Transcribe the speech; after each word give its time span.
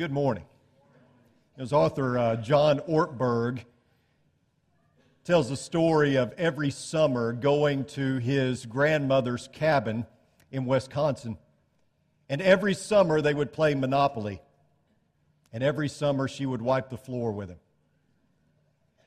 Good 0.00 0.12
morning. 0.12 0.44
As 1.58 1.74
author 1.74 2.16
uh, 2.16 2.36
John 2.36 2.78
Ortberg 2.88 3.66
tells 5.24 5.50
the 5.50 5.58
story 5.58 6.16
of 6.16 6.32
every 6.38 6.70
summer 6.70 7.34
going 7.34 7.84
to 7.84 8.16
his 8.16 8.64
grandmother's 8.64 9.50
cabin 9.52 10.06
in 10.50 10.64
Wisconsin. 10.64 11.36
And 12.30 12.40
every 12.40 12.72
summer 12.72 13.20
they 13.20 13.34
would 13.34 13.52
play 13.52 13.74
Monopoly. 13.74 14.40
And 15.52 15.62
every 15.62 15.90
summer 15.90 16.28
she 16.28 16.46
would 16.46 16.62
wipe 16.62 16.88
the 16.88 16.96
floor 16.96 17.32
with 17.32 17.50
him. 17.50 17.60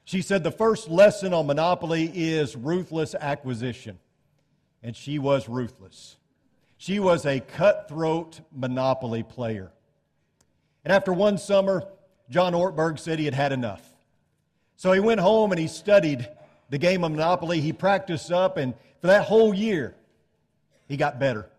She 0.04 0.22
said 0.22 0.44
the 0.44 0.52
first 0.52 0.90
lesson 0.90 1.34
on 1.34 1.48
Monopoly 1.48 2.12
is 2.14 2.56
ruthless 2.56 3.16
acquisition. 3.16 3.98
And 4.84 4.96
she 4.96 5.18
was 5.18 5.50
ruthless. 5.50 6.18
She 6.78 7.00
was 7.00 7.26
a 7.26 7.40
cutthroat 7.40 8.42
Monopoly 8.56 9.24
player. 9.24 9.72
And 10.84 10.94
after 10.94 11.14
one 11.14 11.38
summer, 11.38 11.88
John 12.30 12.54
Ortberg 12.54 13.00
said 13.00 13.20
he 13.20 13.26
had 13.26 13.34
had 13.34 13.52
enough. 13.52 13.82
So 14.76 14.92
he 14.92 15.00
went 15.00 15.20
home 15.20 15.52
and 15.52 15.60
he 15.60 15.68
studied 15.68 16.28
the 16.70 16.78
game 16.78 17.04
of 17.04 17.12
Monopoly. 17.12 17.62
He 17.62 17.72
practiced 17.72 18.32
up, 18.32 18.58
and 18.58 18.74
for 19.00 19.08
that 19.08 19.26
whole 19.26 19.54
year, 19.54 19.96
he 20.88 20.98
got 20.98 21.20
better. 21.20 21.50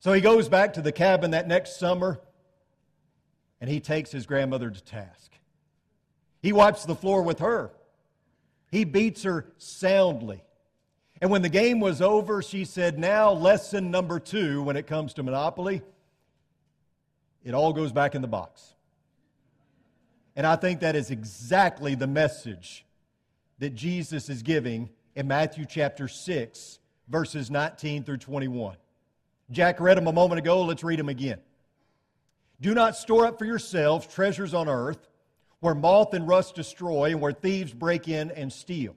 So 0.00 0.12
he 0.12 0.20
goes 0.20 0.48
back 0.48 0.74
to 0.74 0.82
the 0.82 0.92
cabin 0.92 1.32
that 1.32 1.48
next 1.48 1.78
summer 1.78 2.20
and 3.60 3.68
he 3.68 3.80
takes 3.80 4.10
his 4.10 4.26
grandmother 4.26 4.70
to 4.70 4.84
task. 4.84 5.32
He 6.40 6.52
wipes 6.52 6.84
the 6.84 6.94
floor 6.94 7.22
with 7.22 7.40
her. 7.40 7.70
He 8.70 8.84
beats 8.84 9.24
her 9.24 9.46
soundly. 9.58 10.42
And 11.20 11.30
when 11.30 11.42
the 11.42 11.48
game 11.48 11.80
was 11.80 12.00
over, 12.00 12.42
she 12.42 12.64
said, 12.64 12.98
Now, 12.98 13.32
lesson 13.32 13.90
number 13.90 14.20
two 14.20 14.62
when 14.62 14.76
it 14.76 14.86
comes 14.86 15.14
to 15.14 15.22
Monopoly 15.22 15.82
it 17.48 17.54
all 17.54 17.72
goes 17.72 17.92
back 17.92 18.14
in 18.14 18.20
the 18.20 18.28
box. 18.28 18.74
And 20.36 20.46
I 20.46 20.54
think 20.56 20.80
that 20.80 20.94
is 20.94 21.10
exactly 21.10 21.94
the 21.94 22.06
message 22.06 22.84
that 23.58 23.74
Jesus 23.74 24.28
is 24.28 24.42
giving 24.42 24.90
in 25.16 25.26
Matthew 25.26 25.64
chapter 25.64 26.08
6, 26.08 26.78
verses 27.08 27.50
19 27.50 28.04
through 28.04 28.18
21. 28.18 28.76
Jack 29.50 29.80
read 29.80 29.96
them 29.96 30.08
a 30.08 30.12
moment 30.12 30.40
ago. 30.40 30.62
Let's 30.62 30.84
read 30.84 30.98
them 30.98 31.08
again. 31.08 31.38
Do 32.60 32.74
not 32.74 32.96
store 32.96 33.24
up 33.24 33.38
for 33.38 33.46
yourselves 33.46 34.06
treasures 34.06 34.52
on 34.52 34.68
earth 34.68 35.08
where 35.60 35.74
moth 35.74 36.12
and 36.12 36.28
rust 36.28 36.54
destroy 36.54 37.12
and 37.12 37.20
where 37.22 37.32
thieves 37.32 37.72
break 37.72 38.08
in 38.08 38.30
and 38.32 38.52
steal. 38.52 38.94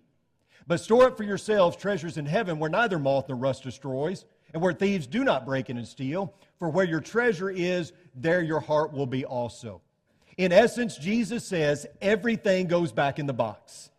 But 0.67 0.81
store 0.81 1.05
up 1.05 1.15
for 1.15 1.23
yourselves 1.23 1.77
treasures 1.77 2.17
in 2.17 2.25
heaven 2.25 2.59
where 2.59 2.69
neither 2.69 2.99
moth 2.99 3.29
nor 3.29 3.37
rust 3.37 3.63
destroys 3.63 4.25
and 4.53 4.61
where 4.61 4.73
thieves 4.73 5.07
do 5.07 5.23
not 5.23 5.45
break 5.45 5.69
in 5.69 5.77
and 5.77 5.87
steal. 5.87 6.33
For 6.59 6.69
where 6.69 6.85
your 6.85 7.01
treasure 7.01 7.49
is, 7.49 7.93
there 8.15 8.41
your 8.41 8.59
heart 8.59 8.93
will 8.93 9.05
be 9.05 9.25
also. 9.25 9.81
In 10.37 10.51
essence, 10.51 10.97
Jesus 10.97 11.45
says 11.45 11.85
everything 12.01 12.67
goes 12.67 12.91
back 12.91 13.19
in 13.19 13.25
the 13.25 13.33
box. 13.33 13.89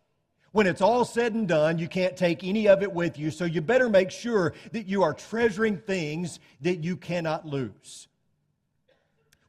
When 0.51 0.67
it's 0.67 0.81
all 0.81 1.03
said 1.03 1.33
and 1.33 1.47
done, 1.47 1.79
you 1.79 1.87
can't 1.87 2.15
take 2.15 2.43
any 2.43 2.67
of 2.67 2.83
it 2.83 2.93
with 2.93 3.17
you, 3.17 3.31
so 3.31 3.43
you 3.43 3.59
better 3.59 3.89
make 3.89 4.11
sure 4.11 4.53
that 4.71 4.85
you 4.85 5.01
are 5.01 5.13
treasuring 5.13 5.77
things 5.77 6.39
that 6.61 6.83
you 6.83 6.95
cannot 6.95 7.47
lose. 7.47 8.07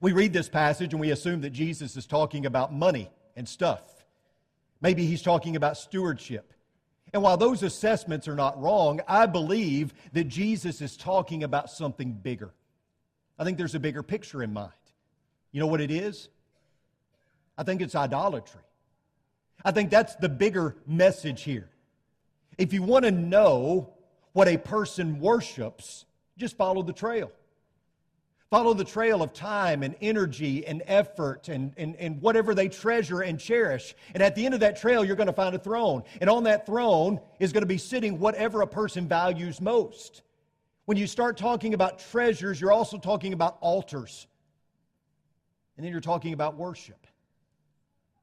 We 0.00 0.12
read 0.12 0.32
this 0.32 0.48
passage 0.48 0.94
and 0.94 1.00
we 1.00 1.10
assume 1.10 1.42
that 1.42 1.50
Jesus 1.50 1.96
is 1.96 2.06
talking 2.06 2.46
about 2.46 2.72
money 2.72 3.10
and 3.36 3.46
stuff. 3.46 3.82
Maybe 4.80 5.04
he's 5.04 5.22
talking 5.22 5.56
about 5.56 5.76
stewardship. 5.76 6.53
And 7.14 7.22
while 7.22 7.36
those 7.36 7.62
assessments 7.62 8.26
are 8.26 8.34
not 8.34 8.60
wrong, 8.60 9.00
I 9.06 9.26
believe 9.26 9.94
that 10.14 10.24
Jesus 10.24 10.80
is 10.80 10.96
talking 10.96 11.44
about 11.44 11.70
something 11.70 12.12
bigger. 12.12 12.52
I 13.38 13.44
think 13.44 13.56
there's 13.56 13.76
a 13.76 13.80
bigger 13.80 14.02
picture 14.02 14.42
in 14.42 14.52
mind. 14.52 14.72
You 15.52 15.60
know 15.60 15.68
what 15.68 15.80
it 15.80 15.92
is? 15.92 16.28
I 17.56 17.62
think 17.62 17.82
it's 17.82 17.94
idolatry. 17.94 18.62
I 19.64 19.70
think 19.70 19.90
that's 19.90 20.16
the 20.16 20.28
bigger 20.28 20.74
message 20.88 21.42
here. 21.42 21.70
If 22.58 22.72
you 22.72 22.82
want 22.82 23.04
to 23.04 23.12
know 23.12 23.94
what 24.32 24.48
a 24.48 24.56
person 24.56 25.20
worships, 25.20 26.06
just 26.36 26.56
follow 26.56 26.82
the 26.82 26.92
trail. 26.92 27.30
Follow 28.54 28.72
the 28.72 28.84
trail 28.84 29.20
of 29.20 29.32
time 29.32 29.82
and 29.82 29.96
energy 30.00 30.64
and 30.64 30.80
effort 30.86 31.48
and, 31.48 31.72
and, 31.76 31.96
and 31.96 32.22
whatever 32.22 32.54
they 32.54 32.68
treasure 32.68 33.20
and 33.20 33.40
cherish. 33.40 33.96
And 34.14 34.22
at 34.22 34.36
the 34.36 34.46
end 34.46 34.54
of 34.54 34.60
that 34.60 34.80
trail, 34.80 35.04
you're 35.04 35.16
going 35.16 35.26
to 35.26 35.32
find 35.32 35.56
a 35.56 35.58
throne. 35.58 36.04
And 36.20 36.30
on 36.30 36.44
that 36.44 36.64
throne 36.64 37.18
is 37.40 37.52
going 37.52 37.64
to 37.64 37.66
be 37.66 37.78
sitting 37.78 38.20
whatever 38.20 38.62
a 38.62 38.66
person 38.68 39.08
values 39.08 39.60
most. 39.60 40.22
When 40.84 40.96
you 40.96 41.08
start 41.08 41.36
talking 41.36 41.74
about 41.74 41.98
treasures, 41.98 42.60
you're 42.60 42.70
also 42.70 42.96
talking 42.96 43.32
about 43.32 43.58
altars. 43.60 44.28
And 45.76 45.84
then 45.84 45.90
you're 45.90 46.00
talking 46.00 46.32
about 46.32 46.54
worship. 46.54 47.08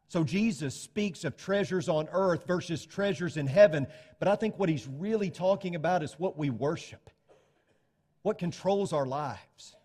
So 0.07 0.23
Jesus 0.23 0.73
speaks 0.79 1.25
of 1.25 1.35
treasures 1.35 1.89
on 1.89 2.07
earth 2.13 2.47
versus 2.47 2.85
treasures 2.85 3.35
in 3.35 3.47
heaven. 3.47 3.85
But 4.17 4.29
I 4.29 4.37
think 4.37 4.57
what 4.57 4.69
he's 4.69 4.87
really 4.87 5.29
talking 5.29 5.75
about 5.75 6.03
is 6.03 6.13
what 6.13 6.37
we 6.37 6.49
worship, 6.49 7.09
what 8.21 8.37
controls 8.37 8.93
our 8.93 9.05
lives. 9.05 9.75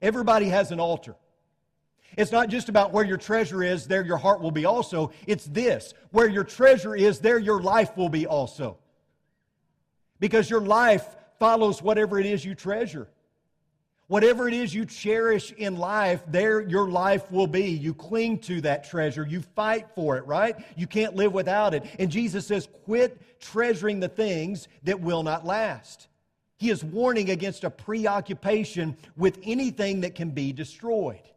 Everybody 0.00 0.46
has 0.46 0.70
an 0.70 0.80
altar. 0.80 1.16
It's 2.16 2.32
not 2.32 2.48
just 2.48 2.68
about 2.68 2.92
where 2.92 3.04
your 3.04 3.16
treasure 3.16 3.62
is, 3.62 3.86
there 3.86 4.04
your 4.04 4.18
heart 4.18 4.40
will 4.40 4.50
be 4.50 4.66
also. 4.66 5.12
It's 5.26 5.46
this 5.46 5.94
where 6.10 6.28
your 6.28 6.44
treasure 6.44 6.94
is, 6.94 7.20
there 7.20 7.38
your 7.38 7.60
life 7.60 7.96
will 7.96 8.10
be 8.10 8.26
also. 8.26 8.78
Because 10.20 10.50
your 10.50 10.60
life 10.60 11.06
follows 11.38 11.82
whatever 11.82 12.18
it 12.20 12.26
is 12.26 12.44
you 12.44 12.54
treasure. 12.54 13.08
Whatever 14.08 14.46
it 14.46 14.52
is 14.52 14.74
you 14.74 14.84
cherish 14.84 15.52
in 15.52 15.76
life, 15.76 16.22
there 16.26 16.60
your 16.60 16.90
life 16.90 17.30
will 17.30 17.46
be. 17.46 17.70
You 17.70 17.94
cling 17.94 18.40
to 18.40 18.60
that 18.60 18.84
treasure. 18.84 19.26
You 19.26 19.40
fight 19.40 19.86
for 19.94 20.18
it, 20.18 20.26
right? 20.26 20.54
You 20.76 20.86
can't 20.86 21.16
live 21.16 21.32
without 21.32 21.72
it. 21.72 21.84
And 21.98 22.10
Jesus 22.10 22.46
says, 22.46 22.68
quit 22.84 23.40
treasuring 23.40 24.00
the 24.00 24.08
things 24.08 24.68
that 24.82 25.00
will 25.00 25.22
not 25.22 25.46
last. 25.46 26.08
He 26.62 26.70
is 26.70 26.84
warning 26.84 27.28
against 27.28 27.64
a 27.64 27.70
preoccupation 27.70 28.96
with 29.16 29.36
anything 29.42 30.02
that 30.02 30.14
can 30.14 30.30
be 30.30 30.52
destroyed. 30.52 31.28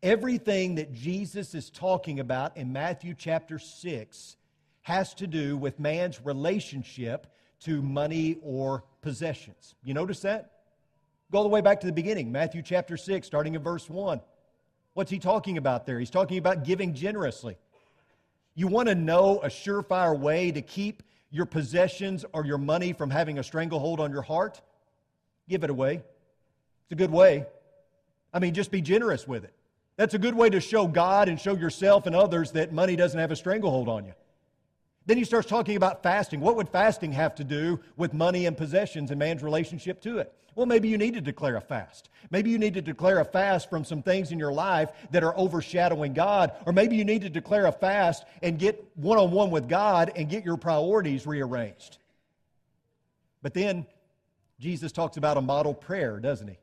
Everything 0.00 0.76
that 0.76 0.92
Jesus 0.92 1.56
is 1.56 1.70
talking 1.70 2.20
about 2.20 2.56
in 2.56 2.72
Matthew 2.72 3.14
chapter 3.18 3.58
6 3.58 4.36
has 4.82 5.12
to 5.14 5.26
do 5.26 5.56
with 5.56 5.80
man's 5.80 6.24
relationship 6.24 7.26
to 7.62 7.82
money 7.82 8.38
or 8.44 8.84
possessions. 9.02 9.74
You 9.82 9.92
notice 9.92 10.20
that? 10.20 10.52
Go 11.32 11.38
all 11.38 11.42
the 11.42 11.50
way 11.50 11.60
back 11.60 11.80
to 11.80 11.88
the 11.88 11.92
beginning, 11.92 12.30
Matthew 12.30 12.62
chapter 12.62 12.96
6, 12.96 13.26
starting 13.26 13.56
in 13.56 13.60
verse 13.60 13.90
1. 13.90 14.20
What's 14.94 15.10
he 15.10 15.18
talking 15.18 15.58
about 15.58 15.84
there? 15.84 15.98
He's 15.98 16.10
talking 16.10 16.38
about 16.38 16.62
giving 16.62 16.94
generously. 16.94 17.58
You 18.54 18.68
want 18.68 18.88
to 18.88 18.94
know 18.94 19.40
a 19.40 19.48
surefire 19.48 20.16
way 20.16 20.52
to 20.52 20.62
keep 20.62 21.02
your 21.36 21.46
possessions 21.46 22.24
or 22.32 22.46
your 22.46 22.58
money 22.58 22.94
from 22.94 23.10
having 23.10 23.38
a 23.38 23.42
stranglehold 23.42 24.00
on 24.00 24.10
your 24.10 24.22
heart, 24.22 24.60
give 25.48 25.62
it 25.64 25.70
away. 25.70 25.96
It's 25.96 26.92
a 26.92 26.96
good 26.96 27.10
way. 27.10 27.44
I 28.32 28.38
mean, 28.38 28.54
just 28.54 28.70
be 28.70 28.80
generous 28.80 29.28
with 29.28 29.44
it. 29.44 29.52
That's 29.96 30.14
a 30.14 30.18
good 30.18 30.34
way 30.34 30.48
to 30.50 30.60
show 30.60 30.86
God 30.86 31.28
and 31.28 31.38
show 31.38 31.54
yourself 31.54 32.06
and 32.06 32.16
others 32.16 32.52
that 32.52 32.72
money 32.72 32.96
doesn't 32.96 33.18
have 33.20 33.30
a 33.30 33.36
stranglehold 33.36 33.88
on 33.88 34.06
you. 34.06 34.14
Then 35.06 35.16
he 35.16 35.24
starts 35.24 35.48
talking 35.48 35.76
about 35.76 36.02
fasting. 36.02 36.40
What 36.40 36.56
would 36.56 36.68
fasting 36.68 37.12
have 37.12 37.34
to 37.36 37.44
do 37.44 37.80
with 37.96 38.12
money 38.12 38.46
and 38.46 38.56
possessions 38.56 39.10
and 39.10 39.18
man's 39.18 39.42
relationship 39.42 40.00
to 40.02 40.18
it? 40.18 40.32
Well, 40.56 40.66
maybe 40.66 40.88
you 40.88 40.98
need 40.98 41.14
to 41.14 41.20
declare 41.20 41.56
a 41.56 41.60
fast. 41.60 42.08
Maybe 42.30 42.50
you 42.50 42.58
need 42.58 42.74
to 42.74 42.82
declare 42.82 43.20
a 43.20 43.24
fast 43.24 43.70
from 43.70 43.84
some 43.84 44.02
things 44.02 44.32
in 44.32 44.38
your 44.38 44.52
life 44.52 44.90
that 45.10 45.22
are 45.22 45.36
overshadowing 45.38 46.12
God. 46.12 46.52
Or 46.64 46.72
maybe 46.72 46.96
you 46.96 47.04
need 47.04 47.22
to 47.22 47.28
declare 47.28 47.66
a 47.66 47.72
fast 47.72 48.24
and 48.42 48.58
get 48.58 48.82
one 48.96 49.18
on 49.18 49.30
one 49.30 49.50
with 49.50 49.68
God 49.68 50.12
and 50.16 50.28
get 50.28 50.44
your 50.44 50.56
priorities 50.56 51.26
rearranged. 51.26 51.98
But 53.42 53.54
then 53.54 53.86
Jesus 54.58 54.92
talks 54.92 55.18
about 55.18 55.36
a 55.36 55.42
model 55.42 55.74
prayer, 55.74 56.18
doesn't 56.18 56.48
he? 56.48 56.58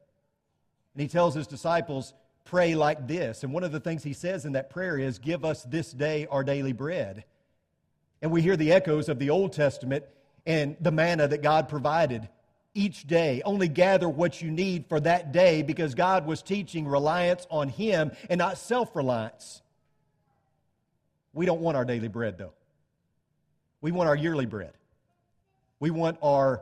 And 0.96 1.02
he 1.02 1.08
tells 1.08 1.36
his 1.36 1.48
disciples, 1.48 2.14
pray 2.46 2.76
like 2.76 3.08
this. 3.08 3.44
And 3.44 3.54
one 3.54 3.64
of 3.64 3.72
the 3.72 3.80
things 3.80 4.04
he 4.04 4.14
says 4.14 4.46
in 4.46 4.54
that 4.54 4.70
prayer 4.70 4.98
is, 4.98 5.20
Give 5.20 5.46
us 5.46 5.64
this 5.64 5.92
day 5.92 6.28
our 6.30 6.44
daily 6.44 6.74
bread. 6.74 7.26
And 8.24 8.32
we 8.32 8.42
hear 8.42 8.56
the 8.56 8.72
echoes 8.72 9.10
of 9.10 9.20
the 9.20 9.30
Old 9.30 9.52
Testament 9.52 10.06
and 10.46 10.78
the 10.80 10.92
manna 10.92 11.28
that 11.28 11.42
God 11.42 11.68
provided 11.68 12.30
each 12.74 13.06
day. 13.06 13.42
Only 13.44 13.68
gather 13.68 14.08
what 14.08 14.42
you 14.42 14.50
need 14.50 14.86
for 14.88 15.02
that 15.02 15.34
day 15.34 15.62
because 15.62 15.94
God 15.94 16.26
was 16.26 16.42
teaching 16.42 16.88
reliance 16.88 17.46
on 17.52 17.68
Him 17.68 18.14
and 18.30 18.40
not 18.40 18.58
self 18.58 18.96
reliance. 18.96 19.62
We 21.34 21.46
don't 21.46 21.60
want 21.60 21.76
our 21.76 21.84
daily 21.84 22.08
bread, 22.08 22.38
though. 22.38 22.54
We 23.82 23.92
want 23.92 24.08
our 24.08 24.16
yearly 24.16 24.46
bread. 24.46 24.72
We 25.82 25.92
want 25.92 26.18
our 26.24 26.62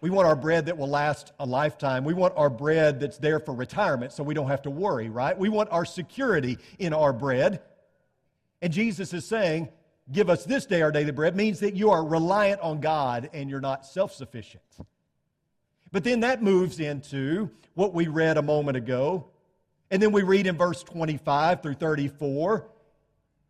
we 0.00 0.10
want 0.10 0.26
our 0.26 0.34
bread 0.34 0.66
that 0.66 0.76
will 0.76 0.88
last 0.88 1.32
a 1.38 1.46
lifetime. 1.46 2.02
We 2.02 2.12
want 2.12 2.34
our 2.36 2.50
bread 2.50 2.98
that's 2.98 3.18
there 3.18 3.38
for 3.38 3.54
retirement 3.54 4.10
so 4.10 4.24
we 4.24 4.34
don't 4.34 4.48
have 4.48 4.62
to 4.62 4.70
worry, 4.70 5.08
right? 5.08 5.38
We 5.38 5.48
want 5.48 5.70
our 5.70 5.84
security 5.84 6.58
in 6.80 6.92
our 6.92 7.12
bread. 7.12 7.62
And 8.60 8.72
Jesus 8.72 9.14
is 9.14 9.24
saying, 9.24 9.68
give 10.10 10.28
us 10.28 10.44
this 10.44 10.66
day 10.66 10.82
our 10.82 10.90
daily 10.90 11.12
bread 11.12 11.36
means 11.36 11.60
that 11.60 11.74
you 11.74 11.90
are 11.90 12.04
reliant 12.04 12.60
on 12.60 12.80
God 12.80 13.30
and 13.32 13.48
you're 13.48 13.60
not 13.60 13.86
self 13.86 14.12
sufficient. 14.12 14.62
But 15.92 16.04
then 16.04 16.20
that 16.20 16.42
moves 16.42 16.80
into 16.80 17.50
what 17.74 17.94
we 17.94 18.08
read 18.08 18.38
a 18.38 18.42
moment 18.42 18.76
ago 18.76 19.26
And 19.90 20.02
then 20.02 20.10
we 20.10 20.22
read 20.22 20.46
in 20.46 20.56
verse 20.56 20.82
25 20.82 21.62
through 21.62 21.74
34 21.74 22.66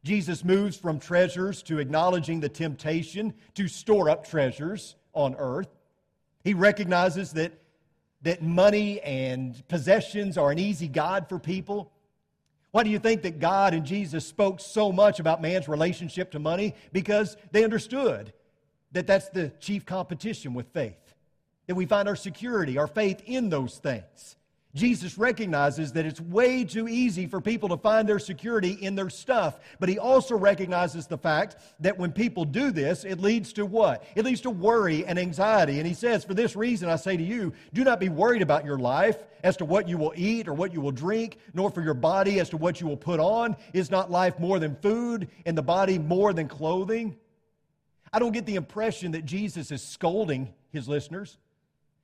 Jesus 0.04 0.44
moves 0.44 0.76
from 0.76 0.98
treasures 0.98 1.62
to 1.64 1.78
acknowledging 1.78 2.40
the 2.40 2.48
temptation 2.48 3.32
to 3.54 3.68
store 3.68 4.10
up 4.10 4.26
treasures 4.26 4.96
on 5.12 5.36
earth. 5.38 5.68
He 6.42 6.54
recognizes 6.54 7.32
that, 7.34 7.52
that 8.22 8.42
money 8.42 9.00
and 9.02 9.62
possessions 9.68 10.36
are 10.36 10.50
an 10.50 10.58
easy 10.58 10.88
God 10.88 11.28
for 11.28 11.38
people. 11.38 11.91
Why 12.72 12.82
do 12.82 12.90
you 12.90 12.98
think 12.98 13.22
that 13.22 13.38
God 13.38 13.74
and 13.74 13.84
Jesus 13.84 14.26
spoke 14.26 14.58
so 14.58 14.90
much 14.90 15.20
about 15.20 15.40
man's 15.42 15.68
relationship 15.68 16.30
to 16.32 16.38
money? 16.38 16.74
Because 16.92 17.36
they 17.52 17.64
understood 17.64 18.32
that 18.92 19.06
that's 19.06 19.28
the 19.28 19.50
chief 19.60 19.86
competition 19.86 20.54
with 20.54 20.68
faith, 20.68 21.14
that 21.66 21.74
we 21.74 21.86
find 21.86 22.08
our 22.08 22.16
security, 22.16 22.78
our 22.78 22.86
faith 22.86 23.22
in 23.26 23.50
those 23.50 23.78
things. 23.78 24.36
Jesus 24.74 25.18
recognizes 25.18 25.92
that 25.92 26.06
it's 26.06 26.20
way 26.20 26.64
too 26.64 26.88
easy 26.88 27.26
for 27.26 27.42
people 27.42 27.68
to 27.68 27.76
find 27.76 28.08
their 28.08 28.18
security 28.18 28.70
in 28.70 28.94
their 28.94 29.10
stuff. 29.10 29.60
But 29.78 29.90
he 29.90 29.98
also 29.98 30.34
recognizes 30.34 31.06
the 31.06 31.18
fact 31.18 31.56
that 31.80 31.98
when 31.98 32.10
people 32.10 32.46
do 32.46 32.70
this, 32.70 33.04
it 33.04 33.20
leads 33.20 33.52
to 33.54 33.66
what? 33.66 34.02
It 34.14 34.24
leads 34.24 34.40
to 34.42 34.50
worry 34.50 35.04
and 35.04 35.18
anxiety. 35.18 35.78
And 35.78 35.86
he 35.86 35.92
says, 35.92 36.24
For 36.24 36.32
this 36.32 36.56
reason, 36.56 36.88
I 36.88 36.96
say 36.96 37.18
to 37.18 37.22
you, 37.22 37.52
do 37.74 37.84
not 37.84 38.00
be 38.00 38.08
worried 38.08 38.40
about 38.40 38.64
your 38.64 38.78
life 38.78 39.18
as 39.44 39.58
to 39.58 39.66
what 39.66 39.88
you 39.88 39.98
will 39.98 40.14
eat 40.16 40.48
or 40.48 40.54
what 40.54 40.72
you 40.72 40.80
will 40.80 40.90
drink, 40.90 41.36
nor 41.52 41.70
for 41.70 41.82
your 41.82 41.94
body 41.94 42.40
as 42.40 42.48
to 42.50 42.56
what 42.56 42.80
you 42.80 42.86
will 42.86 42.96
put 42.96 43.20
on. 43.20 43.56
Is 43.74 43.90
not 43.90 44.10
life 44.10 44.38
more 44.38 44.58
than 44.58 44.76
food, 44.76 45.28
and 45.44 45.56
the 45.56 45.62
body 45.62 45.98
more 45.98 46.32
than 46.32 46.48
clothing? 46.48 47.16
I 48.10 48.18
don't 48.18 48.32
get 48.32 48.46
the 48.46 48.56
impression 48.56 49.12
that 49.12 49.26
Jesus 49.26 49.70
is 49.70 49.82
scolding 49.82 50.52
his 50.70 50.88
listeners. 50.88 51.36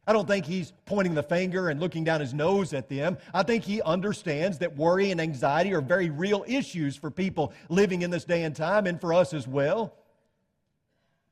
I 0.08 0.14
don't 0.14 0.26
think 0.26 0.46
he's 0.46 0.72
pointing 0.86 1.12
the 1.12 1.22
finger 1.22 1.68
and 1.68 1.80
looking 1.80 2.02
down 2.02 2.20
his 2.20 2.32
nose 2.32 2.72
at 2.72 2.88
them. 2.88 3.18
I 3.34 3.42
think 3.42 3.62
he 3.62 3.82
understands 3.82 4.56
that 4.58 4.74
worry 4.74 5.10
and 5.10 5.20
anxiety 5.20 5.74
are 5.74 5.82
very 5.82 6.08
real 6.08 6.46
issues 6.48 6.96
for 6.96 7.10
people 7.10 7.52
living 7.68 8.00
in 8.00 8.10
this 8.10 8.24
day 8.24 8.44
and 8.44 8.56
time 8.56 8.86
and 8.86 8.98
for 8.98 9.12
us 9.12 9.34
as 9.34 9.46
well. 9.46 9.92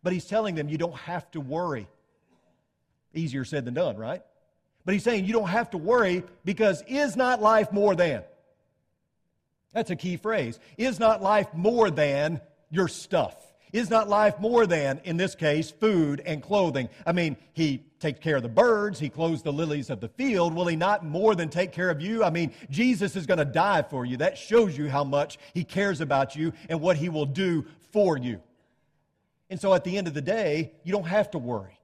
But 0.02 0.12
he's 0.12 0.26
telling 0.26 0.56
them 0.56 0.69
you 0.69 0.76
don't 0.76 0.94
have 0.94 1.31
to 1.31 1.40
worry. 1.40 1.88
Easier 3.14 3.46
said 3.46 3.64
than 3.64 3.73
done, 3.73 3.96
right? 3.96 4.23
But 4.84 4.93
he's 4.93 5.02
saying 5.02 5.25
you 5.25 5.32
don't 5.32 5.49
have 5.49 5.70
to 5.70 5.78
worry 5.78 6.23
because 6.44 6.82
is 6.87 7.17
not 7.17 7.40
life 7.40 7.73
more 7.73 7.94
than? 7.94 8.25
That's 9.73 9.90
a 9.90 9.96
key 9.96 10.19
phrase. 10.19 10.61
Is 10.76 11.00
not 11.00 11.23
life 11.23 11.49
more 11.55 11.90
than 11.90 12.43
your 12.70 12.88
stuff? 12.88 13.37
Is 13.73 13.88
not 13.88 14.11
life 14.11 14.38
more 14.38 14.67
than, 14.67 15.00
in 15.05 15.17
this 15.17 15.34
case, 15.34 15.70
food 15.70 16.20
and 16.26 16.43
clothing? 16.43 16.90
I 17.06 17.12
mean, 17.12 17.38
he 17.55 17.86
takes 17.99 18.21
care 18.21 18.37
of 18.37 18.43
the 18.43 18.49
birds, 18.49 18.99
he 18.99 19.09
clothes 19.09 19.43
the 19.43 19.53
lilies 19.53 19.91
of 19.91 20.01
the 20.01 20.09
field. 20.09 20.55
Will 20.55 20.67
he 20.67 20.77
not 20.77 21.05
more 21.05 21.35
than 21.35 21.49
take 21.49 21.73
care 21.73 21.91
of 21.91 22.01
you? 22.01 22.23
I 22.23 22.31
mean, 22.31 22.53
Jesus 22.71 23.17
is 23.17 23.27
going 23.27 23.39
to 23.39 23.45
die 23.45 23.83
for 23.83 24.05
you. 24.05 24.17
That 24.19 24.37
shows 24.37 24.77
you 24.77 24.89
how 24.89 25.05
much 25.05 25.39
he 25.55 25.65
cares 25.65 26.01
about 26.01 26.37
you 26.37 26.53
and 26.69 26.81
what 26.81 26.97
he 26.97 27.09
will 27.09 27.27
do 27.27 27.65
for 27.93 28.19
you. 28.19 28.41
And 29.49 29.61
so 29.61 29.73
at 29.75 29.85
the 29.85 29.97
end 29.97 30.09
of 30.09 30.15
the 30.15 30.23
day, 30.23 30.73
you 30.85 30.93
don't 30.93 31.07
have 31.07 31.31
to 31.33 31.39
worry 31.39 31.79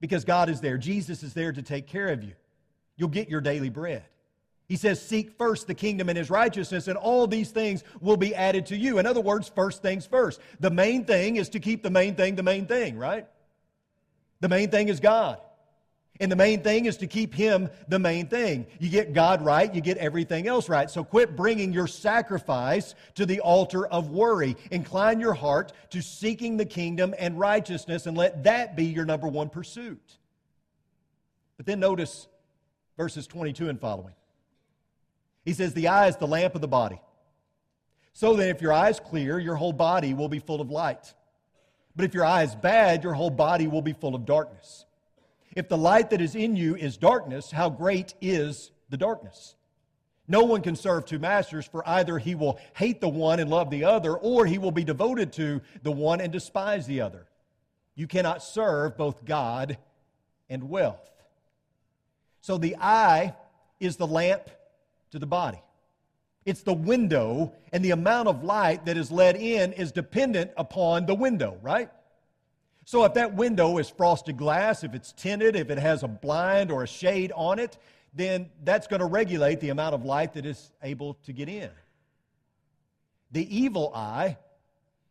because 0.00 0.24
God 0.24 0.48
is 0.48 0.60
there. 0.60 0.78
Jesus 0.78 1.22
is 1.22 1.32
there 1.32 1.52
to 1.52 1.62
take 1.62 1.86
care 1.86 2.08
of 2.08 2.22
you. 2.22 2.32
You'll 2.96 3.08
get 3.08 3.28
your 3.28 3.40
daily 3.40 3.70
bread. 3.70 4.04
He 4.68 4.76
says, 4.76 5.00
Seek 5.00 5.38
first 5.38 5.66
the 5.66 5.74
kingdom 5.74 6.08
and 6.08 6.18
his 6.18 6.28
righteousness, 6.28 6.88
and 6.88 6.98
all 6.98 7.26
these 7.26 7.50
things 7.50 7.84
will 8.00 8.18
be 8.18 8.34
added 8.34 8.66
to 8.66 8.76
you. 8.76 8.98
In 8.98 9.06
other 9.06 9.20
words, 9.20 9.50
first 9.54 9.80
things 9.80 10.04
first. 10.04 10.40
The 10.60 10.70
main 10.70 11.04
thing 11.04 11.36
is 11.36 11.48
to 11.50 11.60
keep 11.60 11.82
the 11.82 11.90
main 11.90 12.14
thing 12.14 12.34
the 12.34 12.42
main 12.42 12.66
thing, 12.66 12.98
right? 12.98 13.26
The 14.40 14.48
main 14.48 14.70
thing 14.70 14.88
is 14.88 15.00
God. 15.00 15.38
And 16.20 16.32
the 16.32 16.36
main 16.36 16.62
thing 16.62 16.86
is 16.86 16.96
to 16.98 17.06
keep 17.06 17.32
Him 17.32 17.70
the 17.86 17.98
main 17.98 18.26
thing. 18.26 18.66
You 18.80 18.88
get 18.88 19.12
God 19.12 19.44
right, 19.44 19.72
you 19.72 19.80
get 19.80 19.98
everything 19.98 20.48
else 20.48 20.68
right. 20.68 20.90
So 20.90 21.04
quit 21.04 21.36
bringing 21.36 21.72
your 21.72 21.86
sacrifice 21.86 22.96
to 23.14 23.24
the 23.24 23.40
altar 23.40 23.86
of 23.86 24.10
worry. 24.10 24.56
Incline 24.72 25.20
your 25.20 25.34
heart 25.34 25.72
to 25.90 26.02
seeking 26.02 26.56
the 26.56 26.64
kingdom 26.64 27.14
and 27.18 27.38
righteousness, 27.38 28.06
and 28.06 28.16
let 28.16 28.44
that 28.44 28.74
be 28.74 28.86
your 28.86 29.04
number 29.04 29.28
one 29.28 29.48
pursuit. 29.48 30.18
But 31.56 31.66
then 31.66 31.78
notice 31.78 32.26
verses 32.96 33.26
22 33.28 33.68
and 33.68 33.80
following. 33.80 34.14
He 35.44 35.52
says, 35.52 35.72
The 35.72 35.88
eye 35.88 36.08
is 36.08 36.16
the 36.16 36.26
lamp 36.26 36.56
of 36.56 36.60
the 36.60 36.68
body. 36.68 37.00
So 38.12 38.34
that 38.34 38.48
if 38.48 38.60
your 38.60 38.72
eye 38.72 38.88
is 38.88 38.98
clear, 38.98 39.38
your 39.38 39.54
whole 39.54 39.72
body 39.72 40.14
will 40.14 40.28
be 40.28 40.40
full 40.40 40.60
of 40.60 40.70
light. 40.70 41.14
But 41.98 42.04
if 42.04 42.14
your 42.14 42.24
eye 42.24 42.44
is 42.44 42.54
bad, 42.54 43.02
your 43.02 43.14
whole 43.14 43.28
body 43.28 43.66
will 43.66 43.82
be 43.82 43.92
full 43.92 44.14
of 44.14 44.24
darkness. 44.24 44.84
If 45.56 45.68
the 45.68 45.76
light 45.76 46.10
that 46.10 46.20
is 46.20 46.36
in 46.36 46.54
you 46.54 46.76
is 46.76 46.96
darkness, 46.96 47.50
how 47.50 47.70
great 47.70 48.14
is 48.20 48.70
the 48.88 48.96
darkness? 48.96 49.56
No 50.28 50.44
one 50.44 50.62
can 50.62 50.76
serve 50.76 51.06
two 51.06 51.18
masters, 51.18 51.66
for 51.66 51.82
either 51.88 52.16
he 52.18 52.36
will 52.36 52.60
hate 52.76 53.00
the 53.00 53.08
one 53.08 53.40
and 53.40 53.50
love 53.50 53.68
the 53.68 53.82
other, 53.82 54.14
or 54.14 54.46
he 54.46 54.58
will 54.58 54.70
be 54.70 54.84
devoted 54.84 55.32
to 55.32 55.60
the 55.82 55.90
one 55.90 56.20
and 56.20 56.32
despise 56.32 56.86
the 56.86 57.00
other. 57.00 57.26
You 57.96 58.06
cannot 58.06 58.44
serve 58.44 58.96
both 58.96 59.24
God 59.24 59.76
and 60.48 60.70
wealth. 60.70 61.10
So 62.42 62.58
the 62.58 62.76
eye 62.76 63.34
is 63.80 63.96
the 63.96 64.06
lamp 64.06 64.48
to 65.10 65.18
the 65.18 65.26
body. 65.26 65.60
It's 66.48 66.62
the 66.62 66.72
window, 66.72 67.52
and 67.74 67.84
the 67.84 67.90
amount 67.90 68.26
of 68.26 68.42
light 68.42 68.86
that 68.86 68.96
is 68.96 69.12
let 69.12 69.36
in 69.36 69.74
is 69.74 69.92
dependent 69.92 70.50
upon 70.56 71.04
the 71.04 71.14
window, 71.14 71.58
right? 71.60 71.90
So 72.86 73.04
if 73.04 73.12
that 73.14 73.34
window 73.34 73.76
is 73.76 73.90
frosted 73.90 74.38
glass, 74.38 74.82
if 74.82 74.94
it's 74.94 75.12
tinted, 75.12 75.56
if 75.56 75.68
it 75.68 75.76
has 75.76 76.04
a 76.04 76.08
blind 76.08 76.70
or 76.70 76.84
a 76.84 76.86
shade 76.86 77.32
on 77.36 77.58
it, 77.58 77.76
then 78.14 78.48
that's 78.64 78.86
going 78.86 79.00
to 79.00 79.06
regulate 79.06 79.60
the 79.60 79.68
amount 79.68 79.94
of 79.94 80.06
light 80.06 80.32
that 80.32 80.46
is 80.46 80.72
able 80.82 81.18
to 81.26 81.34
get 81.34 81.50
in. 81.50 81.68
The 83.30 83.54
evil 83.54 83.92
eye 83.94 84.38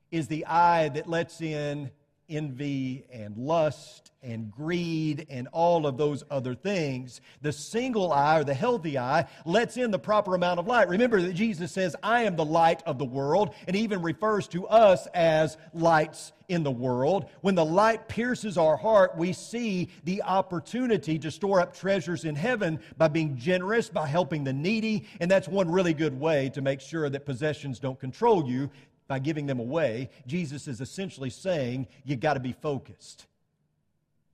is 0.09 0.27
the 0.27 0.43
eye 0.47 0.89
that 0.89 1.07
lets 1.07 1.39
in 1.39 1.91
envy 2.29 3.05
and 3.11 3.37
lust 3.37 4.11
and 4.23 4.51
greed 4.51 5.27
and 5.29 5.47
all 5.51 5.85
of 5.85 5.97
those 5.97 6.23
other 6.29 6.55
things. 6.55 7.21
The 7.41 7.51
single 7.51 8.11
eye 8.11 8.39
or 8.39 8.43
the 8.43 8.53
healthy 8.53 8.97
eye 8.97 9.27
lets 9.45 9.77
in 9.77 9.91
the 9.91 9.99
proper 9.99 10.35
amount 10.35 10.59
of 10.59 10.67
light. 10.67 10.89
Remember 10.89 11.21
that 11.21 11.33
Jesus 11.33 11.71
says, 11.71 11.95
I 12.03 12.23
am 12.23 12.35
the 12.35 12.45
light 12.45 12.83
of 12.85 12.97
the 12.97 13.05
world, 13.05 13.53
and 13.67 13.75
even 13.75 14.01
refers 14.01 14.47
to 14.49 14.67
us 14.67 15.07
as 15.13 15.57
lights 15.73 16.33
in 16.49 16.63
the 16.63 16.71
world. 16.71 17.29
When 17.41 17.55
the 17.55 17.65
light 17.65 18.07
pierces 18.07 18.57
our 18.57 18.77
heart, 18.77 19.17
we 19.17 19.33
see 19.33 19.89
the 20.03 20.23
opportunity 20.23 21.19
to 21.19 21.31
store 21.31 21.59
up 21.59 21.75
treasures 21.75 22.25
in 22.25 22.35
heaven 22.35 22.79
by 22.97 23.09
being 23.09 23.37
generous, 23.37 23.89
by 23.89 24.07
helping 24.07 24.43
the 24.43 24.53
needy, 24.53 25.07
and 25.19 25.29
that's 25.29 25.47
one 25.47 25.69
really 25.69 25.93
good 25.93 26.17
way 26.19 26.49
to 26.49 26.61
make 26.61 26.81
sure 26.81 27.09
that 27.09 27.25
possessions 27.25 27.79
don't 27.79 27.99
control 27.99 28.47
you 28.49 28.69
by 29.07 29.19
giving 29.19 29.45
them 29.45 29.59
away, 29.59 30.09
Jesus 30.25 30.67
is 30.67 30.81
essentially 30.81 31.29
saying 31.29 31.87
you 32.03 32.15
got 32.15 32.33
to 32.33 32.39
be 32.39 32.51
focused. 32.51 33.25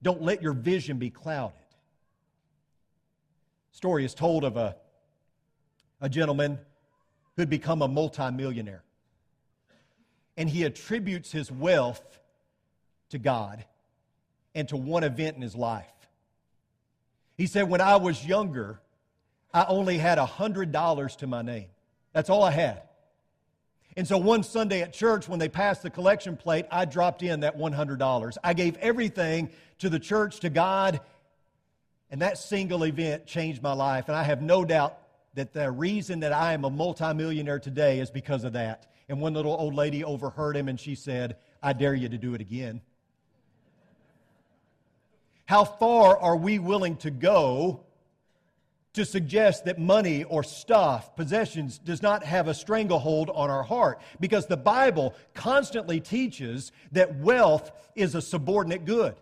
Don't 0.02 0.22
let 0.22 0.42
your 0.42 0.54
vision 0.54 0.98
be 0.98 1.10
clouded. 1.10 1.56
Story 3.72 4.06
is 4.06 4.14
told 4.14 4.44
of 4.44 4.58
a, 4.58 4.76
a 6.02 6.10
gentleman 6.10 6.60
who'd 7.36 7.50
become 7.50 7.82
a 7.82 7.88
multimillionaire. 7.88 8.84
And 10.38 10.50
he 10.50 10.64
attributes 10.64 11.32
his 11.32 11.52
wealth 11.52 12.20
to 13.10 13.20
God 13.20 13.64
and 14.56 14.68
to 14.70 14.78
one 14.78 15.04
event 15.04 15.36
in 15.36 15.42
his 15.42 15.56
life. 15.56 15.86
He 17.38 17.48
said, 17.48 17.70
When 17.70 17.82
I 17.82 17.96
was 17.96 18.26
younger, 18.26 18.80
I 19.54 19.66
only 19.68 19.98
had 19.98 20.18
$100 20.18 21.18
to 21.18 21.28
my 21.28 21.42
name. 21.42 21.68
That's 22.12 22.30
all 22.30 22.44
I 22.44 22.52
had. 22.52 22.82
And 23.96 24.08
so 24.08 24.18
one 24.18 24.44
Sunday 24.44 24.82
at 24.82 24.94
church, 24.94 25.28
when 25.28 25.40
they 25.40 25.50
passed 25.50 25.84
the 25.84 25.90
collection 25.90 26.36
plate, 26.36 26.66
I 26.72 26.86
dropped 26.86 27.22
in 27.22 27.42
that 27.42 27.58
$100. 27.58 28.38
I 28.44 28.54
gave 28.54 28.76
everything 28.78 29.50
to 29.80 29.90
the 29.90 30.00
church, 30.00 30.40
to 30.40 30.50
God, 30.50 31.02
and 32.10 32.22
that 32.22 32.38
single 32.38 32.84
event 32.84 33.26
changed 33.26 33.62
my 33.62 33.74
life. 33.74 34.08
And 34.08 34.16
I 34.16 34.24
have 34.24 34.42
no 34.42 34.66
doubt 34.66 34.98
that 35.36 35.54
the 35.54 35.70
reason 35.72 36.22
that 36.22 36.32
I 36.32 36.54
am 36.54 36.64
a 36.64 36.70
multimillionaire 36.70 37.60
today 37.60 38.00
is 38.00 38.10
because 38.10 38.44
of 38.44 38.54
that. 38.54 38.88
And 39.10 39.20
one 39.20 39.34
little 39.34 39.54
old 39.54 39.76
lady 39.76 40.04
overheard 40.04 40.56
him 40.56 40.70
and 40.70 40.80
she 40.80 40.96
said, 40.96 41.38
I 41.62 41.74
dare 41.74 41.94
you 41.94 42.10
to 42.10 42.18
do 42.18 42.34
it 42.34 42.42
again. 42.42 42.82
How 45.46 45.66
far 45.66 46.18
are 46.18 46.38
we 46.38 46.58
willing 46.58 46.96
to 46.98 47.12
go 47.12 47.84
to 48.94 49.06
suggest 49.06 49.66
that 49.66 49.80
money 49.80 50.24
or 50.24 50.44
stuff, 50.44 51.16
possessions, 51.16 51.80
does 51.80 52.02
not 52.02 52.24
have 52.24 52.48
a 52.48 52.54
stranglehold 52.54 53.30
on 53.34 53.50
our 53.50 53.64
heart. 53.64 54.00
Because 54.20 54.46
the 54.46 54.58
Bible 54.58 55.16
constantly 55.34 56.00
teaches 56.00 56.72
that 56.92 57.18
wealth 57.18 57.72
is 57.96 58.16
a 58.16 58.22
subordinate 58.22 58.86
good. 58.86 59.16